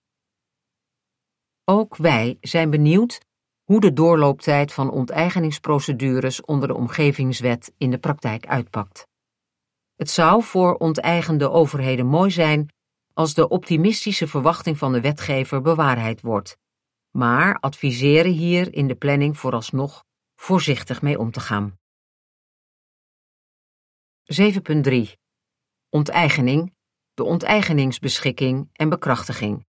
Ook 1.64 1.96
wij 1.96 2.38
zijn 2.40 2.70
benieuwd 2.70 3.20
hoe 3.64 3.80
de 3.80 3.92
doorlooptijd 3.92 4.72
van 4.72 4.90
onteigeningsprocedures 4.90 6.40
onder 6.40 6.68
de 6.68 6.74
omgevingswet 6.74 7.72
in 7.78 7.90
de 7.90 7.98
praktijk 7.98 8.46
uitpakt. 8.46 9.06
Het 9.94 10.10
zou 10.10 10.42
voor 10.42 10.74
onteigende 10.74 11.50
overheden 11.50 12.06
mooi 12.06 12.30
zijn 12.30 12.68
als 13.16 13.34
de 13.34 13.48
optimistische 13.48 14.26
verwachting 14.26 14.78
van 14.78 14.92
de 14.92 15.00
wetgever 15.00 15.60
bewaarheid 15.60 16.20
wordt, 16.20 16.58
maar 17.10 17.58
adviseren 17.58 18.32
hier 18.32 18.74
in 18.74 18.86
de 18.86 18.94
planning 18.94 19.38
vooralsnog 19.38 20.04
voorzichtig 20.34 21.02
mee 21.02 21.18
om 21.18 21.30
te 21.30 21.40
gaan. 21.40 21.78
7.3 24.34 25.12
Onteigening, 25.88 26.74
de 27.14 27.24
onteigeningsbeschikking 27.24 28.68
en 28.72 28.88
bekrachtiging. 28.88 29.66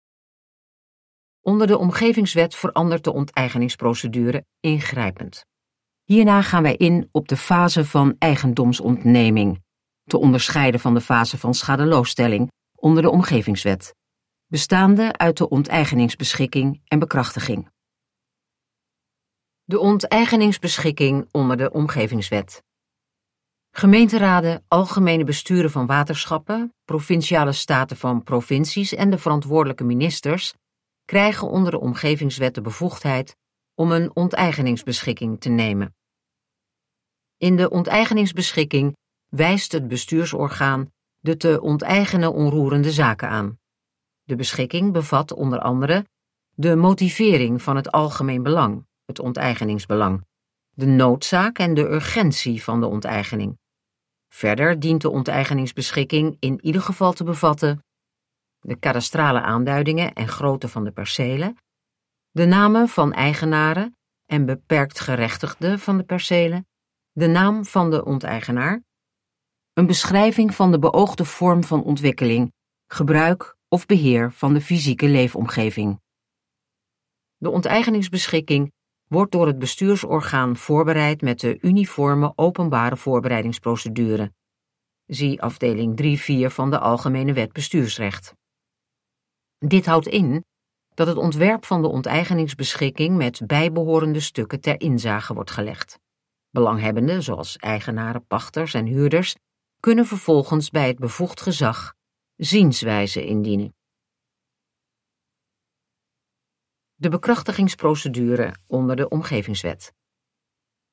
Onder 1.41 1.67
de 1.67 1.77
omgevingswet 1.77 2.55
verandert 2.55 3.03
de 3.03 3.13
onteigeningsprocedure 3.13 4.45
ingrijpend. 4.59 5.45
Hierna 6.03 6.41
gaan 6.41 6.63
wij 6.63 6.75
in 6.75 7.09
op 7.11 7.27
de 7.27 7.37
fase 7.37 7.85
van 7.85 8.15
eigendomsontneming, 8.19 9.63
te 10.03 10.17
onderscheiden 10.17 10.79
van 10.79 10.93
de 10.93 11.01
fase 11.01 11.37
van 11.37 11.53
schadeloosstelling 11.53 12.55
onder 12.79 13.03
de 13.03 13.09
omgevingswet, 13.09 13.95
bestaande 14.45 15.17
uit 15.17 15.37
de 15.37 15.49
onteigeningsbeschikking 15.49 16.81
en 16.85 16.99
bekrachtiging. 16.99 17.69
De 19.63 19.79
onteigeningsbeschikking 19.79 21.27
onder 21.31 21.57
de 21.57 21.71
omgevingswet. 21.71 22.63
Gemeenteraden, 23.71 24.63
algemene 24.67 25.23
besturen 25.23 25.71
van 25.71 25.85
waterschappen, 25.85 26.73
provinciale 26.85 27.51
staten 27.51 27.97
van 27.97 28.23
provincies 28.23 28.93
en 28.93 29.09
de 29.09 29.17
verantwoordelijke 29.17 29.83
ministers 29.83 30.53
krijgen 31.05 31.49
onder 31.49 31.71
de 31.71 31.79
omgevingswet 31.79 32.55
de 32.55 32.61
bevoegdheid 32.61 33.35
om 33.75 33.91
een 33.91 34.15
onteigeningsbeschikking 34.15 35.39
te 35.39 35.49
nemen. 35.49 35.95
In 37.37 37.55
de 37.55 37.69
onteigeningsbeschikking 37.69 38.95
wijst 39.29 39.71
het 39.71 39.87
bestuursorgaan 39.87 40.91
de 41.19 41.37
te 41.37 41.61
onteigenen 41.61 42.33
onroerende 42.33 42.91
zaken 42.91 43.29
aan. 43.29 43.59
De 44.23 44.35
beschikking 44.35 44.93
bevat 44.93 45.33
onder 45.33 45.59
andere 45.59 46.05
de 46.51 46.75
motivering 46.75 47.61
van 47.61 47.75
het 47.75 47.91
algemeen 47.91 48.43
belang, 48.43 48.85
het 49.05 49.19
onteigeningsbelang, 49.19 50.25
de 50.69 50.85
noodzaak 50.85 51.59
en 51.59 51.73
de 51.73 51.89
urgentie 51.89 52.63
van 52.63 52.79
de 52.79 52.85
onteigening. 52.85 53.57
Verder 54.33 54.79
dient 54.79 55.01
de 55.01 55.09
onteigeningsbeschikking 55.09 56.37
in 56.39 56.65
ieder 56.65 56.81
geval 56.81 57.13
te 57.13 57.23
bevatten 57.23 57.81
de 58.59 58.75
kadastrale 58.75 59.41
aanduidingen 59.41 60.13
en 60.13 60.27
grootte 60.27 60.67
van 60.67 60.83
de 60.83 60.91
percelen, 60.91 61.57
de 62.31 62.45
namen 62.45 62.87
van 62.87 63.13
eigenaren 63.13 63.97
en 64.25 64.45
beperkt 64.45 64.99
gerechtigden 64.99 65.79
van 65.79 65.97
de 65.97 66.03
percelen, 66.03 66.67
de 67.11 67.27
naam 67.27 67.65
van 67.65 67.89
de 67.89 68.05
onteigenaar, 68.05 68.83
een 69.77 69.85
beschrijving 69.85 70.55
van 70.55 70.71
de 70.71 70.79
beoogde 70.79 71.25
vorm 71.25 71.63
van 71.63 71.83
ontwikkeling, 71.83 72.53
gebruik 72.87 73.57
of 73.67 73.85
beheer 73.85 74.31
van 74.31 74.53
de 74.53 74.61
fysieke 74.61 75.07
leefomgeving. 75.07 75.99
De 77.37 77.49
onteigeningsbeschikking 77.49 78.71
wordt 79.07 79.31
door 79.31 79.47
het 79.47 79.59
bestuursorgaan 79.59 80.55
voorbereid 80.55 81.21
met 81.21 81.39
de 81.39 81.57
uniforme 81.61 82.33
openbare 82.35 82.97
voorbereidingsprocedure. 82.97 84.33
Zie 85.05 85.41
afdeling 85.41 86.19
3-4 86.49 86.53
van 86.53 86.69
de 86.69 86.79
Algemene 86.79 87.33
Wet 87.33 87.51
Bestuursrecht. 87.53 88.33
Dit 89.57 89.85
houdt 89.85 90.07
in 90.07 90.45
dat 90.93 91.07
het 91.07 91.17
ontwerp 91.17 91.65
van 91.65 91.81
de 91.81 91.87
onteigeningsbeschikking 91.87 93.17
met 93.17 93.47
bijbehorende 93.47 94.19
stukken 94.19 94.61
ter 94.61 94.79
inzage 94.81 95.33
wordt 95.33 95.51
gelegd. 95.51 95.99
Belanghebbenden, 96.49 97.23
zoals 97.23 97.57
eigenaren, 97.57 98.25
pachters 98.25 98.73
en 98.73 98.85
huurders, 98.85 99.35
kunnen 99.79 100.05
vervolgens 100.05 100.69
bij 100.69 100.87
het 100.87 100.99
bevoegd 100.99 101.41
gezag 101.41 101.93
zienswijze 102.35 103.25
indienen. 103.25 103.75
De 106.95 107.09
bekrachtigingsprocedure 107.09 108.55
onder 108.67 108.95
de 108.95 109.09
omgevingswet. 109.09 109.93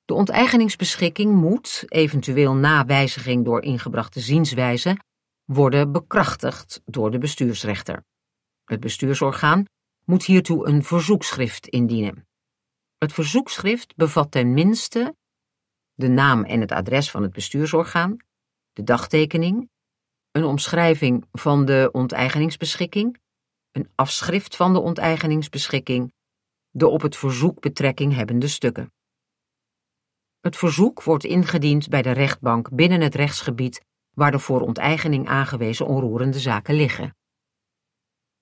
De 0.04 0.14
onteigeningsbeschikking 0.14 1.34
moet, 1.34 1.84
eventueel 1.86 2.54
na 2.54 2.84
wijziging 2.84 3.44
door 3.44 3.62
ingebrachte 3.62 4.20
zienswijze, 4.20 4.96
worden 5.44 5.92
bekrachtigd 5.92 6.80
door 6.84 7.10
de 7.10 7.18
bestuursrechter. 7.18 8.04
Het 8.64 8.80
bestuursorgaan 8.80 9.64
moet 10.04 10.24
hiertoe 10.24 10.66
een 10.66 10.84
verzoekschrift 10.84 11.66
indienen. 11.66 12.26
Het 12.98 13.12
verzoekschrift 13.12 13.96
bevat 13.96 14.30
ten 14.30 14.52
minste 14.54 15.16
de 15.94 16.08
naam 16.08 16.44
en 16.44 16.60
het 16.60 16.72
adres 16.72 17.10
van 17.10 17.22
het 17.22 17.32
bestuursorgaan, 17.32 18.16
de 18.74 18.82
dagtekening, 18.82 19.70
een 20.30 20.44
omschrijving 20.44 21.26
van 21.32 21.64
de 21.64 21.88
onteigeningsbeschikking, 21.92 23.18
een 23.72 23.88
afschrift 23.94 24.56
van 24.56 24.72
de 24.72 24.80
onteigeningsbeschikking, 24.80 26.12
de 26.70 26.88
op 26.88 27.02
het 27.02 27.16
verzoek 27.16 27.60
betrekking 27.60 28.14
hebbende 28.14 28.48
stukken. 28.48 28.92
Het 30.40 30.56
verzoek 30.56 31.02
wordt 31.02 31.24
ingediend 31.24 31.88
bij 31.88 32.02
de 32.02 32.10
rechtbank 32.10 32.70
binnen 32.70 33.00
het 33.00 33.14
rechtsgebied 33.14 33.80
waar 34.14 34.30
de 34.30 34.38
voor 34.38 34.60
onteigening 34.60 35.28
aangewezen 35.28 35.86
onroerende 35.86 36.38
zaken 36.38 36.74
liggen. 36.74 37.16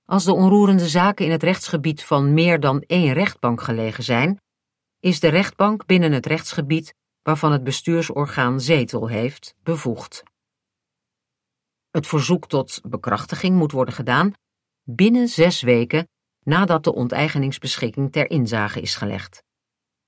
Als 0.04 0.24
de 0.24 0.32
onroerende 0.32 0.88
zaken 0.88 1.24
in 1.24 1.30
het 1.30 1.42
rechtsgebied 1.42 2.04
van 2.04 2.34
meer 2.34 2.60
dan 2.60 2.80
één 2.80 3.12
rechtbank 3.12 3.62
gelegen 3.62 4.04
zijn, 4.04 4.40
is 5.00 5.20
de 5.20 5.28
rechtbank 5.28 5.86
binnen 5.86 6.12
het 6.12 6.26
rechtsgebied 6.26 6.94
waarvan 7.22 7.52
het 7.52 7.64
bestuursorgaan 7.64 8.60
zetel 8.60 9.08
heeft, 9.08 9.54
bevoegd. 9.62 10.22
Het 11.90 12.06
verzoek 12.06 12.48
tot 12.48 12.80
bekrachtiging 12.88 13.56
moet 13.56 13.72
worden 13.72 13.94
gedaan 13.94 14.32
binnen 14.82 15.28
zes 15.28 15.62
weken 15.62 16.08
nadat 16.44 16.84
de 16.84 16.94
onteigeningsbeschikking 16.94 18.12
ter 18.12 18.30
inzage 18.30 18.80
is 18.80 18.94
gelegd. 18.94 19.42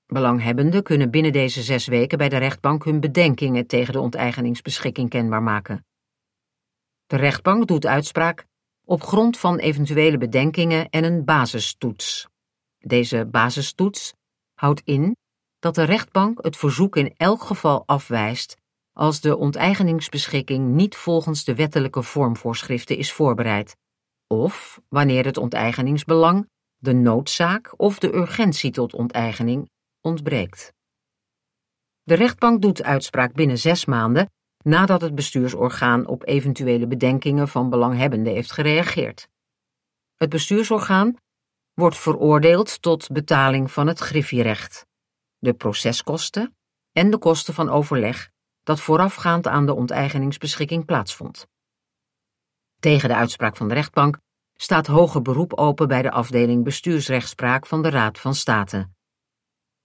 Belanghebbenden 0.05 0.83
kunnen 0.83 1.11
binnen 1.11 1.31
deze 1.31 1.61
zes 1.61 1.87
weken 1.87 2.17
bij 2.17 2.29
de 2.29 2.37
rechtbank 2.37 2.83
hun 2.83 2.99
bedenkingen 2.99 3.67
tegen 3.67 3.93
de 3.93 3.99
onteigeningsbeschikking 3.99 5.09
kenbaar 5.09 5.43
maken. 5.43 5.85
De 7.05 7.15
rechtbank 7.15 7.67
doet 7.67 7.85
uitspraak 7.85 8.45
op 8.85 9.03
grond 9.03 9.37
van 9.37 9.57
eventuele 9.57 10.17
bedenkingen 10.17 10.89
en 10.89 11.03
een 11.03 11.25
basistoets. 11.25 12.27
Deze 12.77 13.25
basistoets 13.25 14.13
houdt 14.53 14.81
in 14.83 15.15
dat 15.65 15.75
de 15.75 15.83
rechtbank 15.83 16.43
het 16.43 16.57
verzoek 16.57 16.95
in 16.95 17.13
elk 17.17 17.43
geval 17.43 17.83
afwijst 17.85 18.57
als 18.93 19.21
de 19.21 19.37
onteigeningsbeschikking 19.37 20.67
niet 20.67 20.95
volgens 20.95 21.43
de 21.43 21.55
wettelijke 21.55 22.03
vormvoorschriften 22.03 22.97
is 22.97 23.11
voorbereid, 23.11 23.75
of 24.27 24.81
wanneer 24.89 25.25
het 25.25 25.37
onteigeningsbelang, 25.37 26.49
de 26.77 26.93
noodzaak 26.93 27.73
of 27.77 27.99
de 27.99 28.15
urgentie 28.15 28.71
tot 28.71 28.93
onteigening 28.93 29.69
ontbreekt. 30.01 30.73
De 32.03 32.13
rechtbank 32.13 32.61
doet 32.61 32.83
uitspraak 32.83 33.33
binnen 33.33 33.57
zes 33.57 33.85
maanden 33.85 34.29
nadat 34.63 35.01
het 35.01 35.15
bestuursorgaan 35.15 36.07
op 36.07 36.27
eventuele 36.27 36.87
bedenkingen 36.87 37.47
van 37.47 37.69
belanghebbenden 37.69 38.33
heeft 38.33 38.51
gereageerd. 38.51 39.27
Het 40.15 40.29
bestuursorgaan 40.29 41.15
wordt 41.73 41.97
veroordeeld 41.97 42.81
tot 42.81 43.09
betaling 43.11 43.71
van 43.71 43.87
het 43.87 43.99
griffierecht, 43.99 44.85
de 45.37 45.53
proceskosten 45.53 46.55
en 46.91 47.09
de 47.09 47.17
kosten 47.17 47.53
van 47.53 47.69
overleg 47.69 48.29
dat 48.63 48.79
voorafgaand 48.79 49.47
aan 49.47 49.65
de 49.65 49.73
onteigeningsbeschikking 49.73 50.85
plaatsvond. 50.85 51.47
Tegen 52.79 53.09
de 53.09 53.15
uitspraak 53.15 53.57
van 53.57 53.67
de 53.67 53.73
rechtbank 53.73 54.19
staat 54.53 54.87
hoger 54.87 55.21
beroep 55.21 55.53
open 55.53 55.87
bij 55.87 56.01
de 56.01 56.11
afdeling 56.11 56.63
bestuursrechtspraak 56.63 57.65
van 57.65 57.81
de 57.81 57.89
Raad 57.89 58.19
van 58.19 58.35
State. 58.35 58.89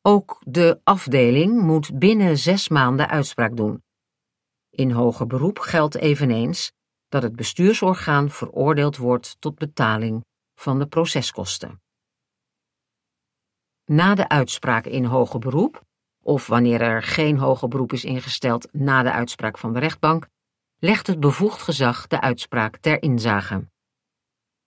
Ook 0.03 0.43
de 0.47 0.81
afdeling 0.85 1.61
moet 1.61 1.99
binnen 1.99 2.39
zes 2.39 2.69
maanden 2.69 3.09
uitspraak 3.09 3.57
doen. 3.57 3.83
In 4.71 4.91
hoger 4.91 5.27
beroep 5.27 5.59
geldt 5.59 5.95
eveneens 5.95 6.73
dat 7.09 7.23
het 7.23 7.37
bestuursorgaan 7.37 8.31
veroordeeld 8.31 8.97
wordt 8.97 9.37
tot 9.39 9.55
betaling 9.55 10.25
van 10.55 10.79
de 10.79 10.87
proceskosten. 10.87 11.81
Na 13.91 14.15
de 14.15 14.29
uitspraak 14.29 14.87
in 14.87 15.05
hoger 15.05 15.39
beroep, 15.39 15.85
of 16.23 16.47
wanneer 16.47 16.81
er 16.81 17.03
geen 17.03 17.39
hoger 17.39 17.69
beroep 17.69 17.93
is 17.93 18.05
ingesteld 18.05 18.73
na 18.73 19.03
de 19.03 19.13
uitspraak 19.13 19.59
van 19.59 19.73
de 19.73 19.79
rechtbank, 19.79 20.29
legt 20.79 21.07
het 21.07 21.21
bevoegd 21.21 21.63
gezag 21.63 22.07
de 22.07 22.21
uitspraak 22.21 22.77
ter 22.77 23.03
inzage. 23.03 23.69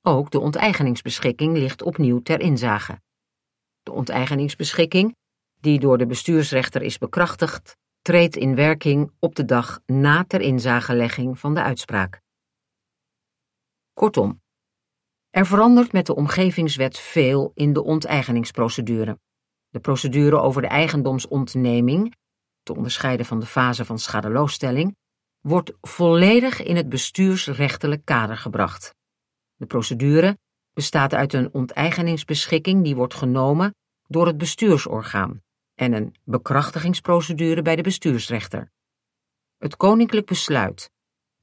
Ook 0.02 0.32
de 0.32 0.40
onteigeningsbeschikking 0.40 1.58
ligt 1.58 1.82
opnieuw 1.82 2.22
ter 2.22 2.40
inzage. 2.40 3.02
De 3.84 3.92
onteigeningsbeschikking, 3.92 5.16
die 5.60 5.80
door 5.80 5.98
de 5.98 6.06
bestuursrechter 6.06 6.82
is 6.82 6.98
bekrachtigd, 6.98 7.78
treedt 8.02 8.36
in 8.36 8.56
werking 8.56 9.12
op 9.20 9.36
de 9.36 9.46
dag 9.46 9.80
na 9.86 10.24
ter 10.24 10.42
inzagelegging 10.42 11.40
van 11.40 11.54
de 11.54 11.62
uitspraak. 11.62 12.22
Kortom, 13.94 14.43
er 15.34 15.46
verandert 15.46 15.92
met 15.92 16.06
de 16.06 16.16
omgevingswet 16.16 17.00
veel 17.00 17.52
in 17.56 17.74
de 17.74 17.84
onteigeningsprocedure. 17.84 19.20
De 19.70 19.80
procedure 19.80 20.40
over 20.40 20.62
de 20.62 20.68
eigendomsontneming, 20.68 22.16
te 22.64 22.76
onderscheiden 22.76 23.26
van 23.26 23.40
de 23.40 23.46
fase 23.46 23.86
van 23.86 24.00
schadeloosstelling, 24.00 24.96
wordt 25.42 25.74
volledig 25.82 26.64
in 26.64 26.76
het 26.76 26.90
bestuursrechtelijk 26.90 28.06
kader 28.06 28.38
gebracht. 28.38 28.96
De 29.56 29.66
procedure 29.66 30.38
bestaat 30.74 31.14
uit 31.14 31.34
een 31.34 31.54
onteigeningsbeschikking 31.54 32.84
die 32.84 32.96
wordt 32.96 33.14
genomen 33.14 33.76
door 34.08 34.28
het 34.28 34.38
bestuursorgaan 34.38 35.42
en 35.76 35.94
een 35.94 36.16
bekrachtigingsprocedure 36.24 37.62
bij 37.62 37.76
de 37.76 37.82
bestuursrechter. 37.82 38.72
Het 39.58 39.78
koninklijk 39.78 40.26
besluit 40.26 40.92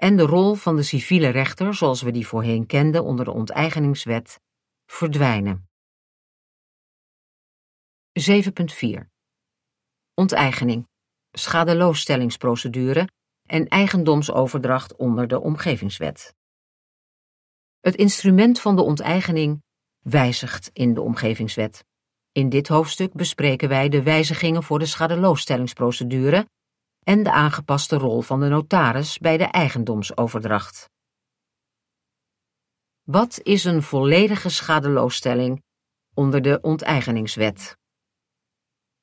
en 0.00 0.16
de 0.16 0.22
rol 0.22 0.54
van 0.54 0.76
de 0.76 0.82
civiele 0.82 1.28
rechter, 1.28 1.74
zoals 1.74 2.02
we 2.02 2.10
die 2.10 2.26
voorheen 2.26 2.66
kenden 2.66 3.04
onder 3.04 3.24
de 3.24 3.30
onteigeningswet, 3.30 4.40
verdwijnen. 4.86 5.68
7.4 8.20 9.06
Onteigening, 10.14 10.88
schadeloosstellingsprocedure 11.30 13.08
en 13.46 13.68
eigendomsoverdracht 13.68 14.96
onder 14.96 15.28
de 15.28 15.40
omgevingswet. 15.40 16.34
Het 17.80 17.94
instrument 17.94 18.60
van 18.60 18.76
de 18.76 18.82
onteigening 18.82 19.62
wijzigt 19.98 20.70
in 20.72 20.94
de 20.94 21.00
omgevingswet. 21.00 21.84
In 22.32 22.48
dit 22.48 22.68
hoofdstuk 22.68 23.12
bespreken 23.12 23.68
wij 23.68 23.88
de 23.88 24.02
wijzigingen 24.02 24.62
voor 24.62 24.78
de 24.78 24.86
schadeloosstellingsprocedure 24.86 26.46
en 27.02 27.22
de 27.22 27.32
aangepaste 27.32 27.96
rol 27.96 28.20
van 28.20 28.40
de 28.40 28.48
notaris 28.48 29.18
bij 29.18 29.36
de 29.36 29.44
eigendomsoverdracht. 29.44 30.88
Wat 33.02 33.40
is 33.42 33.64
een 33.64 33.82
volledige 33.82 34.48
schadeloosstelling 34.48 35.62
onder 36.14 36.42
de 36.42 36.58
onteigeningswet? 36.60 37.76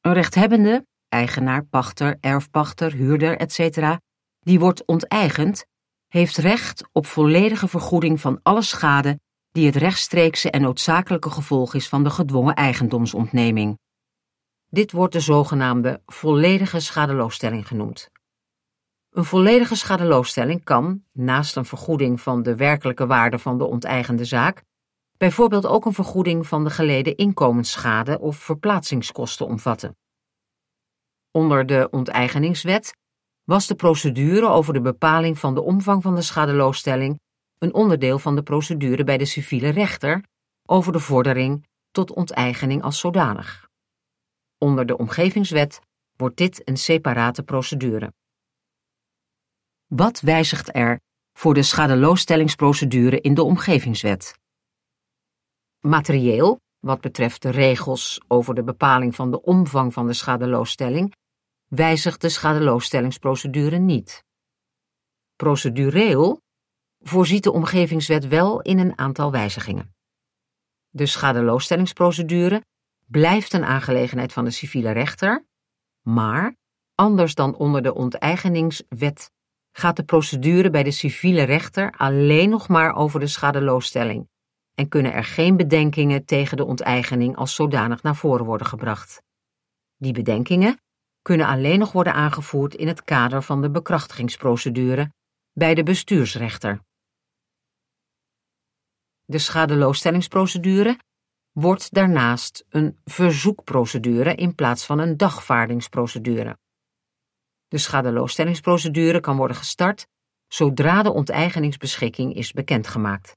Een 0.02 0.14
rechthebbende, 0.14 0.86
eigenaar, 1.10 1.66
pachter, 1.66 2.18
erfpachter, 2.20 2.92
huurder, 2.94 3.38
etc., 3.38 3.98
die 4.40 4.60
wordt 4.60 4.86
onteigend, 4.86 5.66
heeft 6.08 6.38
recht 6.38 6.84
op 6.92 7.06
volledige 7.06 7.68
vergoeding 7.68 8.22
van 8.22 8.40
alle 8.44 8.62
schade 8.62 9.20
die 9.52 9.66
het 9.66 9.76
rechtstreekse 9.76 10.52
en 10.52 10.62
noodzakelijke 10.62 11.30
gevolg 11.30 11.74
is 11.74 11.90
van 11.90 12.04
de 12.04 12.10
gedwongen 12.10 12.56
eigendomsontneming. 12.56 13.78
Dit 14.70 14.92
wordt 14.92 15.14
de 15.14 15.20
zogenaamde 15.20 16.02
volledige 16.06 16.80
schadeloosstelling 16.80 17.68
genoemd. 17.68 18.10
Een 19.10 19.26
volledige 19.26 19.76
schadeloosstelling 19.76 20.64
kan, 20.64 21.04
naast 21.12 21.56
een 21.56 21.66
vergoeding 21.66 22.22
van 22.22 22.44
de 22.44 22.56
werkelijke 22.56 23.08
waarde 23.08 23.40
van 23.40 23.58
de 23.58 23.66
onteigende 23.66 24.26
zaak, 24.26 24.64
bijvoorbeeld 25.18 25.66
ook 25.66 25.86
een 25.86 25.94
vergoeding 25.94 26.48
van 26.48 26.64
de 26.64 26.70
geleden 26.70 27.16
inkomensschade 27.16 28.20
of 28.20 28.38
verplaatsingskosten 28.38 29.46
omvatten. 29.46 29.98
Onder 31.32 31.66
de 31.66 31.88
onteigeningswet 31.92 32.96
was 33.44 33.68
de 33.68 33.76
procedure 33.76 34.48
over 34.48 34.74
de 34.74 34.82
bepaling 34.82 35.40
van 35.40 35.54
de 35.54 35.62
omvang 35.62 36.04
van 36.04 36.16
de 36.16 36.22
schadeloosstelling 36.22 37.20
een 37.58 37.74
onderdeel 37.74 38.20
van 38.20 38.36
de 38.36 38.44
procedure 38.44 39.04
bij 39.04 39.18
de 39.18 39.26
civiele 39.26 39.70
rechter 39.70 40.24
over 40.66 40.92
de 40.92 41.00
vordering 41.00 41.68
tot 41.92 42.14
onteigening 42.14 42.84
als 42.84 43.00
zodanig. 43.00 43.67
Onder 44.58 44.86
de 44.86 44.98
omgevingswet 44.98 45.80
wordt 46.16 46.38
dit 46.38 46.68
een 46.68 46.78
separate 46.78 47.44
procedure. 47.44 48.14
Wat 49.86 50.20
wijzigt 50.20 50.76
er 50.76 51.00
voor 51.34 51.54
de 51.54 51.64
schadeloosstellingsprocedure 51.64 53.22
in 53.22 53.34
de 53.34 53.44
omgevingswet? 53.44 54.40
Materieel, 55.80 56.60
wat 56.80 57.02
betreft 57.02 57.42
de 57.42 57.50
regels 57.50 58.22
over 58.28 58.56
de 58.56 58.64
bepaling 58.64 59.16
van 59.16 59.32
de 59.32 59.42
omvang 59.42 59.94
van 59.94 60.08
de 60.08 60.14
schadeloosstelling, 60.14 61.14
wijzigt 61.68 62.22
de 62.22 62.30
schadeloosstellingsprocedure 62.30 63.78
niet. 63.78 64.24
Procedureel 65.36 66.42
voorziet 67.00 67.44
de 67.44 67.52
omgevingswet 67.52 68.28
wel 68.28 68.62
in 68.62 68.80
een 68.80 68.98
aantal 68.98 69.32
wijzigingen. 69.32 69.96
De 70.90 71.06
schadeloosstellingsprocedure 71.06 72.64
blijft 73.08 73.54
een 73.54 73.66
aangelegenheid 73.66 74.34
van 74.34 74.46
de 74.46 74.52
civiele 74.52 74.92
rechter, 74.92 75.46
maar, 76.02 76.56
anders 76.96 77.36
dan 77.36 77.56
onder 77.56 77.82
de 77.82 77.94
onteigeningswet, 77.94 79.32
gaat 79.72 79.96
de 79.96 80.04
procedure 80.04 80.70
bij 80.70 80.84
de 80.84 80.92
civiele 80.92 81.44
rechter 81.44 81.94
alleen 81.98 82.50
nog 82.50 82.68
maar 82.68 82.96
over 82.96 83.20
de 83.20 83.28
schadeloosstelling 83.28 84.30
en 84.74 84.90
kunnen 84.90 85.14
er 85.14 85.24
geen 85.24 85.58
bedenkingen 85.58 86.26
tegen 86.26 86.58
de 86.58 86.66
onteigening 86.66 87.36
als 87.36 87.56
zodanig 87.56 88.04
naar 88.04 88.16
voren 88.16 88.46
worden 88.46 88.68
gebracht. 88.68 89.22
Die 89.96 90.14
bedenkingen 90.14 90.82
kunnen 91.22 91.48
alleen 91.48 91.80
nog 91.80 91.92
worden 91.92 92.14
aangevoerd 92.14 92.76
in 92.76 92.88
het 92.88 93.04
kader 93.04 93.42
van 93.42 93.62
de 93.62 93.70
bekrachtigingsprocedure 93.70 95.14
bij 95.52 95.76
de 95.76 95.84
bestuursrechter. 95.84 96.82
De 99.26 99.38
schadeloosstellingsprocedure 99.38 101.00
wordt 101.60 101.94
daarnaast 101.94 102.66
een 102.70 103.00
verzoekprocedure 103.06 104.36
in 104.36 104.56
plaats 104.56 104.86
van 104.86 105.00
een 105.00 105.18
dagvaardingsprocedure. 105.18 106.58
De 107.68 107.78
schadeloosstellingsprocedure 107.78 109.20
kan 109.20 109.38
worden 109.38 109.58
gestart 109.58 110.08
zodra 110.48 111.04
de 111.04 111.12
onteigeningsbeschikking 111.12 112.36
is 112.36 112.52
bekendgemaakt. 112.52 113.36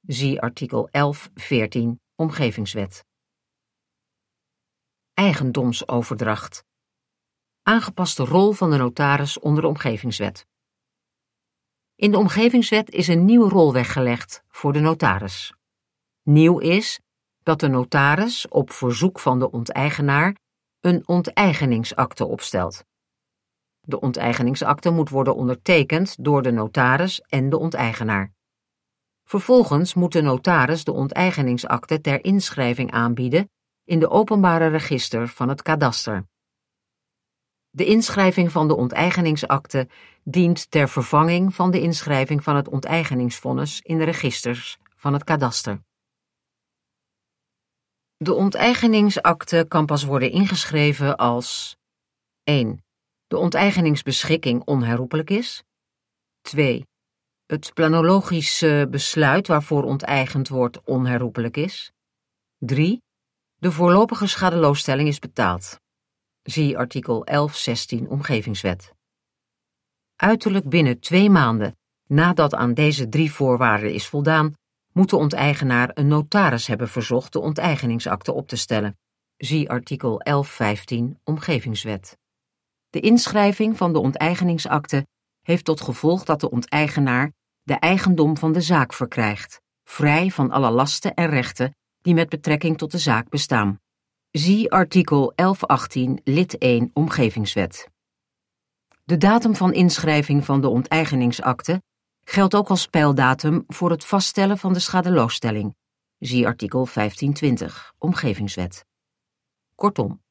Zie 0.00 0.40
artikel 0.40 0.88
11.14 0.88 1.80
Omgevingswet. 2.14 3.04
Eigendomsoverdracht. 5.14 6.64
Aangepaste 7.62 8.24
rol 8.24 8.52
van 8.52 8.70
de 8.70 8.76
notaris 8.76 9.38
onder 9.38 9.62
de 9.62 9.68
Omgevingswet. 9.68 10.46
In 11.94 12.10
de 12.10 12.18
Omgevingswet 12.18 12.90
is 12.90 13.08
een 13.08 13.24
nieuwe 13.24 13.48
rol 13.48 13.72
weggelegd 13.72 14.42
voor 14.48 14.72
de 14.72 14.80
notaris. 14.80 15.54
Nieuw 16.22 16.58
is 16.58 17.00
dat 17.42 17.60
de 17.60 17.68
notaris 17.68 18.48
op 18.48 18.70
verzoek 18.70 19.20
van 19.20 19.38
de 19.38 19.50
onteigenaar 19.50 20.36
een 20.80 21.08
onteigeningsakte 21.08 22.26
opstelt. 22.26 22.84
De 23.80 24.00
onteigeningsakte 24.00 24.90
moet 24.90 25.08
worden 25.08 25.34
ondertekend 25.34 26.24
door 26.24 26.42
de 26.42 26.50
notaris 26.50 27.20
en 27.20 27.50
de 27.50 27.58
onteigenaar. 27.58 28.32
Vervolgens 29.24 29.94
moet 29.94 30.12
de 30.12 30.22
notaris 30.22 30.84
de 30.84 30.92
onteigeningsakte 30.92 32.00
ter 32.00 32.24
inschrijving 32.24 32.90
aanbieden 32.90 33.50
in 33.84 33.98
de 33.98 34.10
openbare 34.10 34.66
register 34.66 35.28
van 35.28 35.48
het 35.48 35.62
kadaster. 35.62 36.26
De 37.70 37.84
inschrijving 37.84 38.52
van 38.52 38.68
de 38.68 38.76
onteigeningsakte 38.76 39.88
dient 40.24 40.70
ter 40.70 40.88
vervanging 40.88 41.54
van 41.54 41.70
de 41.70 41.80
inschrijving 41.80 42.42
van 42.42 42.56
het 42.56 42.68
onteigeningsvonnis 42.68 43.80
in 43.80 43.98
de 43.98 44.04
registers 44.04 44.78
van 44.96 45.12
het 45.12 45.24
kadaster. 45.24 45.82
De 48.22 48.34
onteigeningsakte 48.34 49.64
kan 49.68 49.86
pas 49.86 50.04
worden 50.04 50.30
ingeschreven 50.30 51.16
als 51.16 51.76
1. 52.42 52.84
De 53.26 53.36
onteigeningsbeschikking 53.36 54.62
onherroepelijk 54.64 55.30
is 55.30 55.62
2. 56.40 56.86
Het 57.46 57.74
planologische 57.74 58.86
besluit 58.90 59.46
waarvoor 59.46 59.82
onteigend 59.82 60.48
wordt 60.48 60.84
onherroepelijk 60.84 61.56
is 61.56 61.92
3. 62.58 63.02
De 63.56 63.72
voorlopige 63.72 64.26
schadeloosstelling 64.26 65.08
is 65.08 65.18
betaald. 65.18 65.80
Zie 66.42 66.78
artikel 66.78 67.24
1116 67.24 68.08
Omgevingswet. 68.08 68.92
Uiterlijk 70.16 70.68
binnen 70.68 71.00
twee 71.00 71.30
maanden 71.30 71.76
nadat 72.08 72.54
aan 72.54 72.74
deze 72.74 73.08
drie 73.08 73.32
voorwaarden 73.32 73.92
is 73.92 74.06
voldaan, 74.06 74.54
moet 74.92 75.10
de 75.10 75.16
onteigenaar 75.16 75.90
een 75.94 76.08
notaris 76.08 76.66
hebben 76.66 76.88
verzocht 76.88 77.32
de 77.32 77.40
onteigeningsakte 77.40 78.32
op 78.32 78.48
te 78.48 78.56
stellen. 78.56 78.98
Zie 79.36 79.70
artikel 79.70 80.18
1115 80.18 81.18
Omgevingswet. 81.24 82.18
De 82.90 83.00
inschrijving 83.00 83.76
van 83.76 83.92
de 83.92 83.98
onteigeningsakte 83.98 85.06
heeft 85.42 85.64
tot 85.64 85.80
gevolg 85.80 86.24
dat 86.24 86.40
de 86.40 86.50
onteigenaar 86.50 87.32
de 87.62 87.74
eigendom 87.74 88.36
van 88.36 88.52
de 88.52 88.60
zaak 88.60 88.92
verkrijgt, 88.92 89.60
vrij 89.84 90.30
van 90.30 90.50
alle 90.50 90.70
lasten 90.70 91.14
en 91.14 91.28
rechten 91.28 91.74
die 92.00 92.14
met 92.14 92.28
betrekking 92.28 92.78
tot 92.78 92.90
de 92.90 92.98
zaak 92.98 93.28
bestaan. 93.28 93.80
Zie 94.30 94.70
artikel 94.70 95.32
1118 95.34 96.20
lid 96.24 96.58
1 96.58 96.90
Omgevingswet. 96.92 97.88
De 99.04 99.16
datum 99.16 99.56
van 99.56 99.72
inschrijving 99.72 100.44
van 100.44 100.60
de 100.60 100.68
onteigeningsakte 100.68 101.82
geldt 102.24 102.54
ook 102.54 102.68
als 102.68 102.86
pijldatum 102.86 103.64
voor 103.66 103.90
het 103.90 104.04
vaststellen 104.04 104.58
van 104.58 104.72
de 104.72 104.78
schadeloosstelling. 104.78 105.74
Zie 106.18 106.46
artikel 106.46 106.88
1520 106.94 107.92
Omgevingswet. 107.98 108.84
Kortom, 109.74 110.22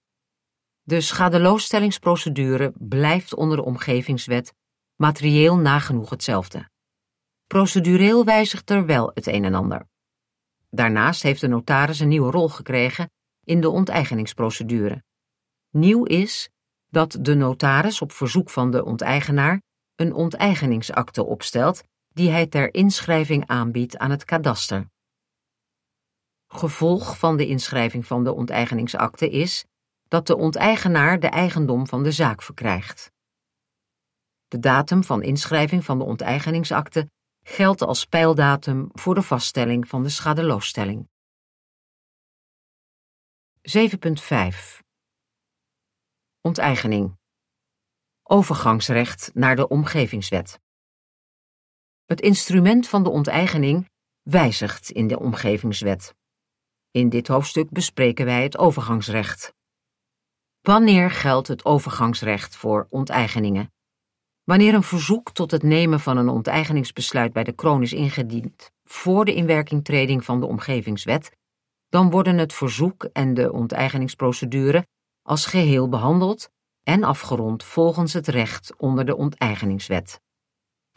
de 0.84 1.02
schadeloosstellingsprocedure 1.02 2.74
blijft 2.78 3.36
onder 3.36 3.58
de 3.58 3.64
Omgevingswet 3.64 4.54
materieel 4.96 5.58
nagenoeg 5.58 6.10
hetzelfde. 6.10 6.70
Procedureel 7.48 8.26
wijzigt 8.26 8.70
er 8.70 8.86
wel 8.86 9.12
het 9.14 9.28
een 9.28 9.46
en 9.46 9.54
ander. 9.54 9.88
Daarnaast 10.70 11.24
heeft 11.24 11.42
de 11.42 11.48
notaris 11.48 12.00
een 12.00 12.08
nieuwe 12.08 12.32
rol 12.32 12.50
gekregen 12.50 13.12
in 13.44 13.62
de 13.62 13.70
onteigeningsprocedure. 13.70 15.04
Nieuw 15.70 16.04
is 16.04 16.50
dat 16.90 17.18
de 17.22 17.36
notaris 17.36 18.02
op 18.02 18.12
verzoek 18.12 18.50
van 18.50 18.72
de 18.72 18.86
onteigenaar 18.86 19.62
een 20.02 20.14
onteigeningsakte 20.14 21.26
opstelt 21.26 21.84
die 22.14 22.30
hij 22.30 22.48
ter 22.48 22.74
inschrijving 22.74 23.48
aanbiedt 23.48 23.98
aan 23.98 24.12
het 24.12 24.26
kadaster. 24.26 24.90
Gevolg 26.48 27.18
van 27.18 27.38
de 27.38 27.48
inschrijving 27.48 28.06
van 28.06 28.24
de 28.24 28.34
onteigeningsakte 28.34 29.30
is 29.30 29.66
dat 30.08 30.28
de 30.28 30.38
onteigenaar 30.38 31.20
de 31.20 31.28
eigendom 31.28 31.88
van 31.88 32.04
de 32.04 32.12
zaak 32.12 32.42
verkrijgt. 32.42 33.12
De 34.48 34.60
datum 34.60 35.04
van 35.04 35.24
inschrijving 35.24 35.86
van 35.86 35.98
de 35.98 36.04
onteigeningsakte 36.04 37.10
geldt 37.44 37.82
als 37.82 38.06
pijldatum 38.06 38.90
voor 38.92 39.16
de 39.16 39.22
vaststelling 39.22 39.88
van 39.88 40.04
de 40.04 40.10
schadeloosstelling. 40.10 41.10
7.5 43.62 44.80
Onteigening 46.42 47.20
Overgangsrecht 48.34 49.32
naar 49.34 49.56
de 49.56 49.68
Omgevingswet 49.68 50.60
Het 52.06 52.22
instrument 52.22 52.88
van 52.88 53.04
de 53.04 53.10
onteigening 53.10 53.90
wijzigt 54.22 54.92
in 54.92 55.08
de 55.08 55.20
Omgevingswet. 55.20 56.16
In 56.92 57.10
dit 57.10 57.28
hoofdstuk 57.28 57.70
bespreken 57.70 58.26
wij 58.26 58.44
het 58.44 58.58
overgangsrecht. 58.58 59.54
Wanneer 60.62 61.12
geldt 61.12 61.48
het 61.48 61.66
overgangsrecht 61.66 62.56
voor 62.56 62.88
onteigeningen? 62.90 63.72
Wanneer 64.44 64.74
een 64.74 64.84
verzoek 64.84 65.32
tot 65.32 65.52
het 65.52 65.64
nemen 65.64 66.00
van 66.00 66.18
een 66.18 66.30
onteigeningsbesluit 66.30 67.34
bij 67.34 67.44
de 67.44 67.54
kroon 67.54 67.82
is 67.82 67.94
ingediend 67.94 68.72
voor 68.84 69.26
de 69.26 69.34
inwerkingtreding 69.34 70.26
van 70.26 70.40
de 70.40 70.46
Omgevingswet, 70.46 71.38
dan 71.90 72.10
worden 72.10 72.38
het 72.38 72.54
verzoek 72.54 73.04
en 73.04 73.34
de 73.34 73.52
onteigeningsprocedure 73.52 74.88
als 75.22 75.46
geheel 75.46 75.90
behandeld 75.90 76.50
en 76.84 77.04
afgerond 77.04 77.64
volgens 77.64 78.14
het 78.14 78.28
recht 78.28 78.76
onder 78.78 79.06
de 79.06 79.16
onteigeningswet. 79.16 80.22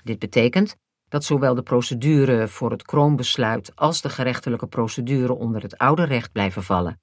Dit 0.05 0.19
betekent 0.19 0.77
dat 1.09 1.25
zowel 1.25 1.55
de 1.55 1.63
procedure 1.63 2.49
voor 2.49 2.71
het 2.71 2.83
kroonbesluit 2.83 3.77
als 3.77 4.01
de 4.01 4.09
gerechtelijke 4.09 4.67
procedure 4.67 5.35
onder 5.35 5.63
het 5.63 5.79
oude 5.79 6.05
recht 6.05 6.33
blijven 6.33 6.63
vallen. 6.63 7.01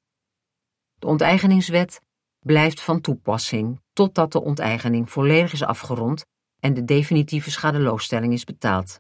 De 0.96 1.08
onteigeningswet 1.08 2.02
blijft 2.40 2.82
van 2.82 3.02
toepassing 3.02 3.82
totdat 3.94 4.32
de 4.32 4.42
onteigening 4.42 5.10
volledig 5.10 5.54
is 5.54 5.64
afgerond 5.64 6.26
en 6.60 6.74
de 6.74 6.84
definitieve 6.84 7.52
schadeloosstelling 7.52 8.34
is 8.34 8.44
betaald. 8.44 9.00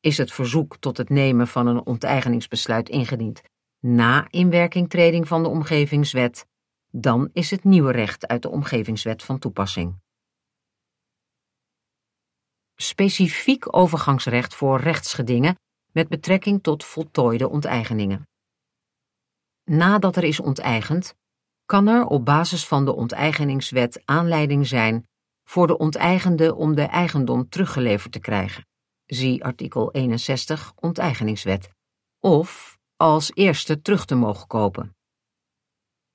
Is 0.00 0.18
het 0.18 0.32
verzoek 0.32 0.76
tot 0.76 0.96
het 0.96 1.08
nemen 1.08 1.48
van 1.48 1.66
een 1.66 1.86
onteigeningsbesluit 1.86 2.88
ingediend 2.88 3.42
na 3.80 4.26
inwerkingtreding 4.30 5.28
van 5.28 5.42
de 5.42 5.48
omgevingswet, 5.48 6.46
dan 6.90 7.30
is 7.32 7.50
het 7.50 7.64
nieuwe 7.64 7.92
recht 7.92 8.26
uit 8.26 8.42
de 8.42 8.48
omgevingswet 8.48 9.22
van 9.22 9.38
toepassing. 9.38 10.00
Specifiek 12.74 13.76
overgangsrecht 13.76 14.54
voor 14.54 14.80
rechtsgedingen 14.80 15.58
met 15.92 16.08
betrekking 16.08 16.62
tot 16.62 16.84
voltooide 16.84 17.48
onteigeningen. 17.48 18.28
Nadat 19.64 20.16
er 20.16 20.24
is 20.24 20.40
onteigend, 20.40 21.14
kan 21.64 21.86
er 21.86 22.06
op 22.06 22.24
basis 22.24 22.66
van 22.66 22.84
de 22.84 22.94
onteigeningswet 22.94 24.02
aanleiding 24.04 24.66
zijn 24.66 25.06
voor 25.44 25.66
de 25.66 25.78
onteigende 25.78 26.54
om 26.54 26.74
de 26.74 26.82
eigendom 26.82 27.48
teruggeleverd 27.48 28.12
te 28.12 28.18
krijgen. 28.18 28.66
Zie 29.06 29.44
artikel 29.44 29.92
61 29.92 30.72
Onteigeningswet. 30.74 31.70
Of 32.20 32.78
als 32.96 33.30
eerste 33.34 33.80
terug 33.82 34.04
te 34.04 34.14
mogen 34.14 34.46
kopen. 34.46 34.96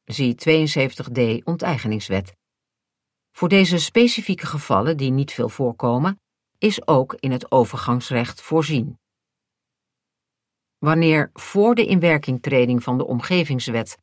Zie 0.05 0.35
72d 0.35 1.43
Onteigeningswet. 1.43 2.35
Voor 3.31 3.49
deze 3.49 3.77
specifieke 3.77 4.45
gevallen, 4.45 4.97
die 4.97 5.11
niet 5.11 5.33
veel 5.33 5.49
voorkomen, 5.49 6.21
is 6.57 6.87
ook 6.87 7.15
in 7.19 7.31
het 7.31 7.51
overgangsrecht 7.51 8.41
voorzien. 8.41 8.99
Wanneer 10.77 11.29
voor 11.33 11.75
de 11.75 11.85
inwerkingtreding 11.85 12.83
van 12.83 12.97
de 12.97 13.05
Omgevingswet 13.05 13.97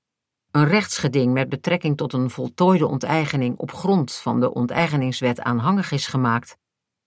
een 0.51 0.67
rechtsgeding 0.67 1.33
met 1.33 1.49
betrekking 1.49 1.97
tot 1.97 2.13
een 2.13 2.31
voltooide 2.31 2.87
onteigening 2.87 3.59
op 3.59 3.73
grond 3.73 4.15
van 4.15 4.41
de 4.41 4.55
onteigeningswet 4.55 5.41
aanhangig 5.41 5.93
is 5.93 6.07
gemaakt, 6.07 6.57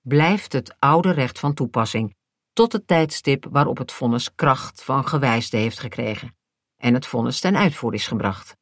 blijft 0.01 0.53
het 0.53 0.75
oude 0.79 1.11
recht 1.11 1.39
van 1.39 1.53
toepassing 1.53 2.15
tot 2.53 2.71
het 2.71 2.87
tijdstip 2.87 3.47
waarop 3.49 3.77
het 3.77 3.91
vonnis 3.91 4.35
kracht 4.35 4.83
van 4.83 5.07
gewijsde 5.07 5.57
heeft 5.57 5.79
gekregen 5.79 6.35
en 6.77 6.93
het 6.93 7.05
vonnis 7.05 7.39
ten 7.39 7.55
uitvoer 7.55 7.93
is 7.93 8.07
gebracht. 8.07 8.61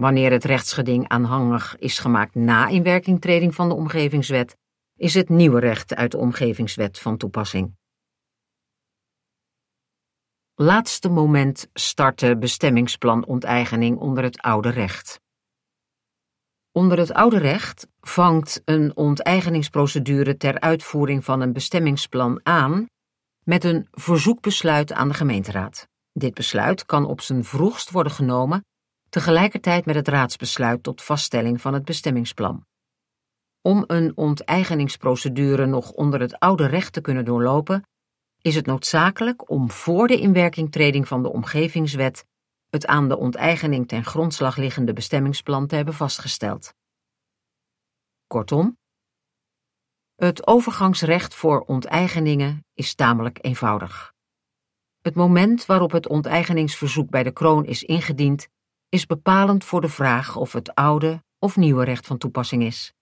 Wanneer 0.00 0.32
het 0.32 0.44
rechtsgeding 0.44 1.08
aanhangig 1.08 1.76
is 1.78 1.98
gemaakt 1.98 2.34
na 2.34 2.68
inwerkingtreding 2.68 3.54
van 3.54 3.68
de 3.68 3.74
omgevingswet, 3.74 4.56
is 4.96 5.14
het 5.14 5.28
nieuwe 5.28 5.60
recht 5.60 5.94
uit 5.94 6.10
de 6.10 6.18
omgevingswet 6.18 6.98
van 6.98 7.16
toepassing. 7.16 7.76
Laatste 10.54 11.08
moment 11.08 11.68
starten 11.72 12.38
bestemmingsplan 12.38 13.26
onteigening 13.26 13.98
onder 13.98 14.24
het 14.24 14.40
oude 14.40 14.68
recht. 14.68 15.20
Onder 16.72 16.98
het 16.98 17.12
oude 17.12 17.38
recht 17.38 17.86
vangt 18.00 18.62
een 18.64 18.96
onteigeningsprocedure 18.96 20.36
ter 20.36 20.60
uitvoering 20.60 21.24
van 21.24 21.40
een 21.40 21.52
bestemmingsplan 21.52 22.40
aan 22.42 22.86
met 23.44 23.64
een 23.64 23.88
verzoekbesluit 23.90 24.92
aan 24.92 25.08
de 25.08 25.14
gemeenteraad. 25.14 25.88
Dit 26.12 26.34
besluit 26.34 26.86
kan 26.86 27.06
op 27.06 27.20
zijn 27.20 27.44
vroegst 27.44 27.90
worden 27.90 28.12
genomen 28.12 28.64
tegelijkertijd 29.16 29.84
met 29.84 29.94
het 29.94 30.08
raadsbesluit 30.08 30.82
tot 30.82 31.02
vaststelling 31.02 31.60
van 31.60 31.74
het 31.74 31.84
bestemmingsplan. 31.84 32.66
Om 33.60 33.84
een 33.86 34.16
onteigeningsprocedure 34.16 35.66
nog 35.66 35.90
onder 35.90 36.20
het 36.20 36.38
oude 36.38 36.66
recht 36.66 36.92
te 36.92 37.00
kunnen 37.00 37.24
doorlopen, 37.24 37.88
is 38.40 38.54
het 38.54 38.66
noodzakelijk 38.66 39.50
om 39.50 39.70
voor 39.70 40.06
de 40.06 40.18
inwerkingtreding 40.18 41.08
van 41.08 41.22
de 41.22 41.32
omgevingswet 41.32 42.26
het 42.68 42.86
aan 42.86 43.08
de 43.08 43.16
onteigening 43.16 43.88
ten 43.88 44.04
grondslag 44.04 44.56
liggende 44.56 44.92
bestemmingsplan 44.92 45.66
te 45.66 45.74
hebben 45.74 45.94
vastgesteld. 45.94 46.74
Kortom, 48.26 48.78
het 50.14 50.46
overgangsrecht 50.46 51.34
voor 51.34 51.60
onteigeningen 51.60 52.64
is 52.74 52.94
tamelijk 52.94 53.38
eenvoudig. 53.40 54.12
Het 55.00 55.14
moment 55.14 55.66
waarop 55.66 55.90
het 55.90 56.08
onteigeningsverzoek 56.08 57.10
bij 57.10 57.22
de 57.22 57.32
kroon 57.32 57.64
is 57.64 57.82
ingediend, 57.82 58.48
is 58.88 59.06
bepalend 59.06 59.64
voor 59.64 59.80
de 59.80 59.88
vraag 59.88 60.36
of 60.36 60.52
het 60.52 60.74
oude 60.74 61.24
of 61.38 61.56
nieuwe 61.56 61.84
recht 61.84 62.06
van 62.06 62.18
toepassing 62.18 62.62
is. 62.62 62.92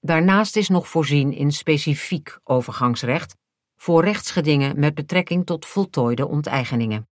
Daarnaast 0.00 0.56
is 0.56 0.68
nog 0.68 0.88
voorzien 0.88 1.32
in 1.32 1.52
specifiek 1.52 2.38
overgangsrecht 2.44 3.36
voor 3.76 4.04
rechtsgedingen 4.04 4.78
met 4.78 4.94
betrekking 4.94 5.46
tot 5.46 5.66
voltooide 5.66 6.26
onteigeningen. 6.26 7.08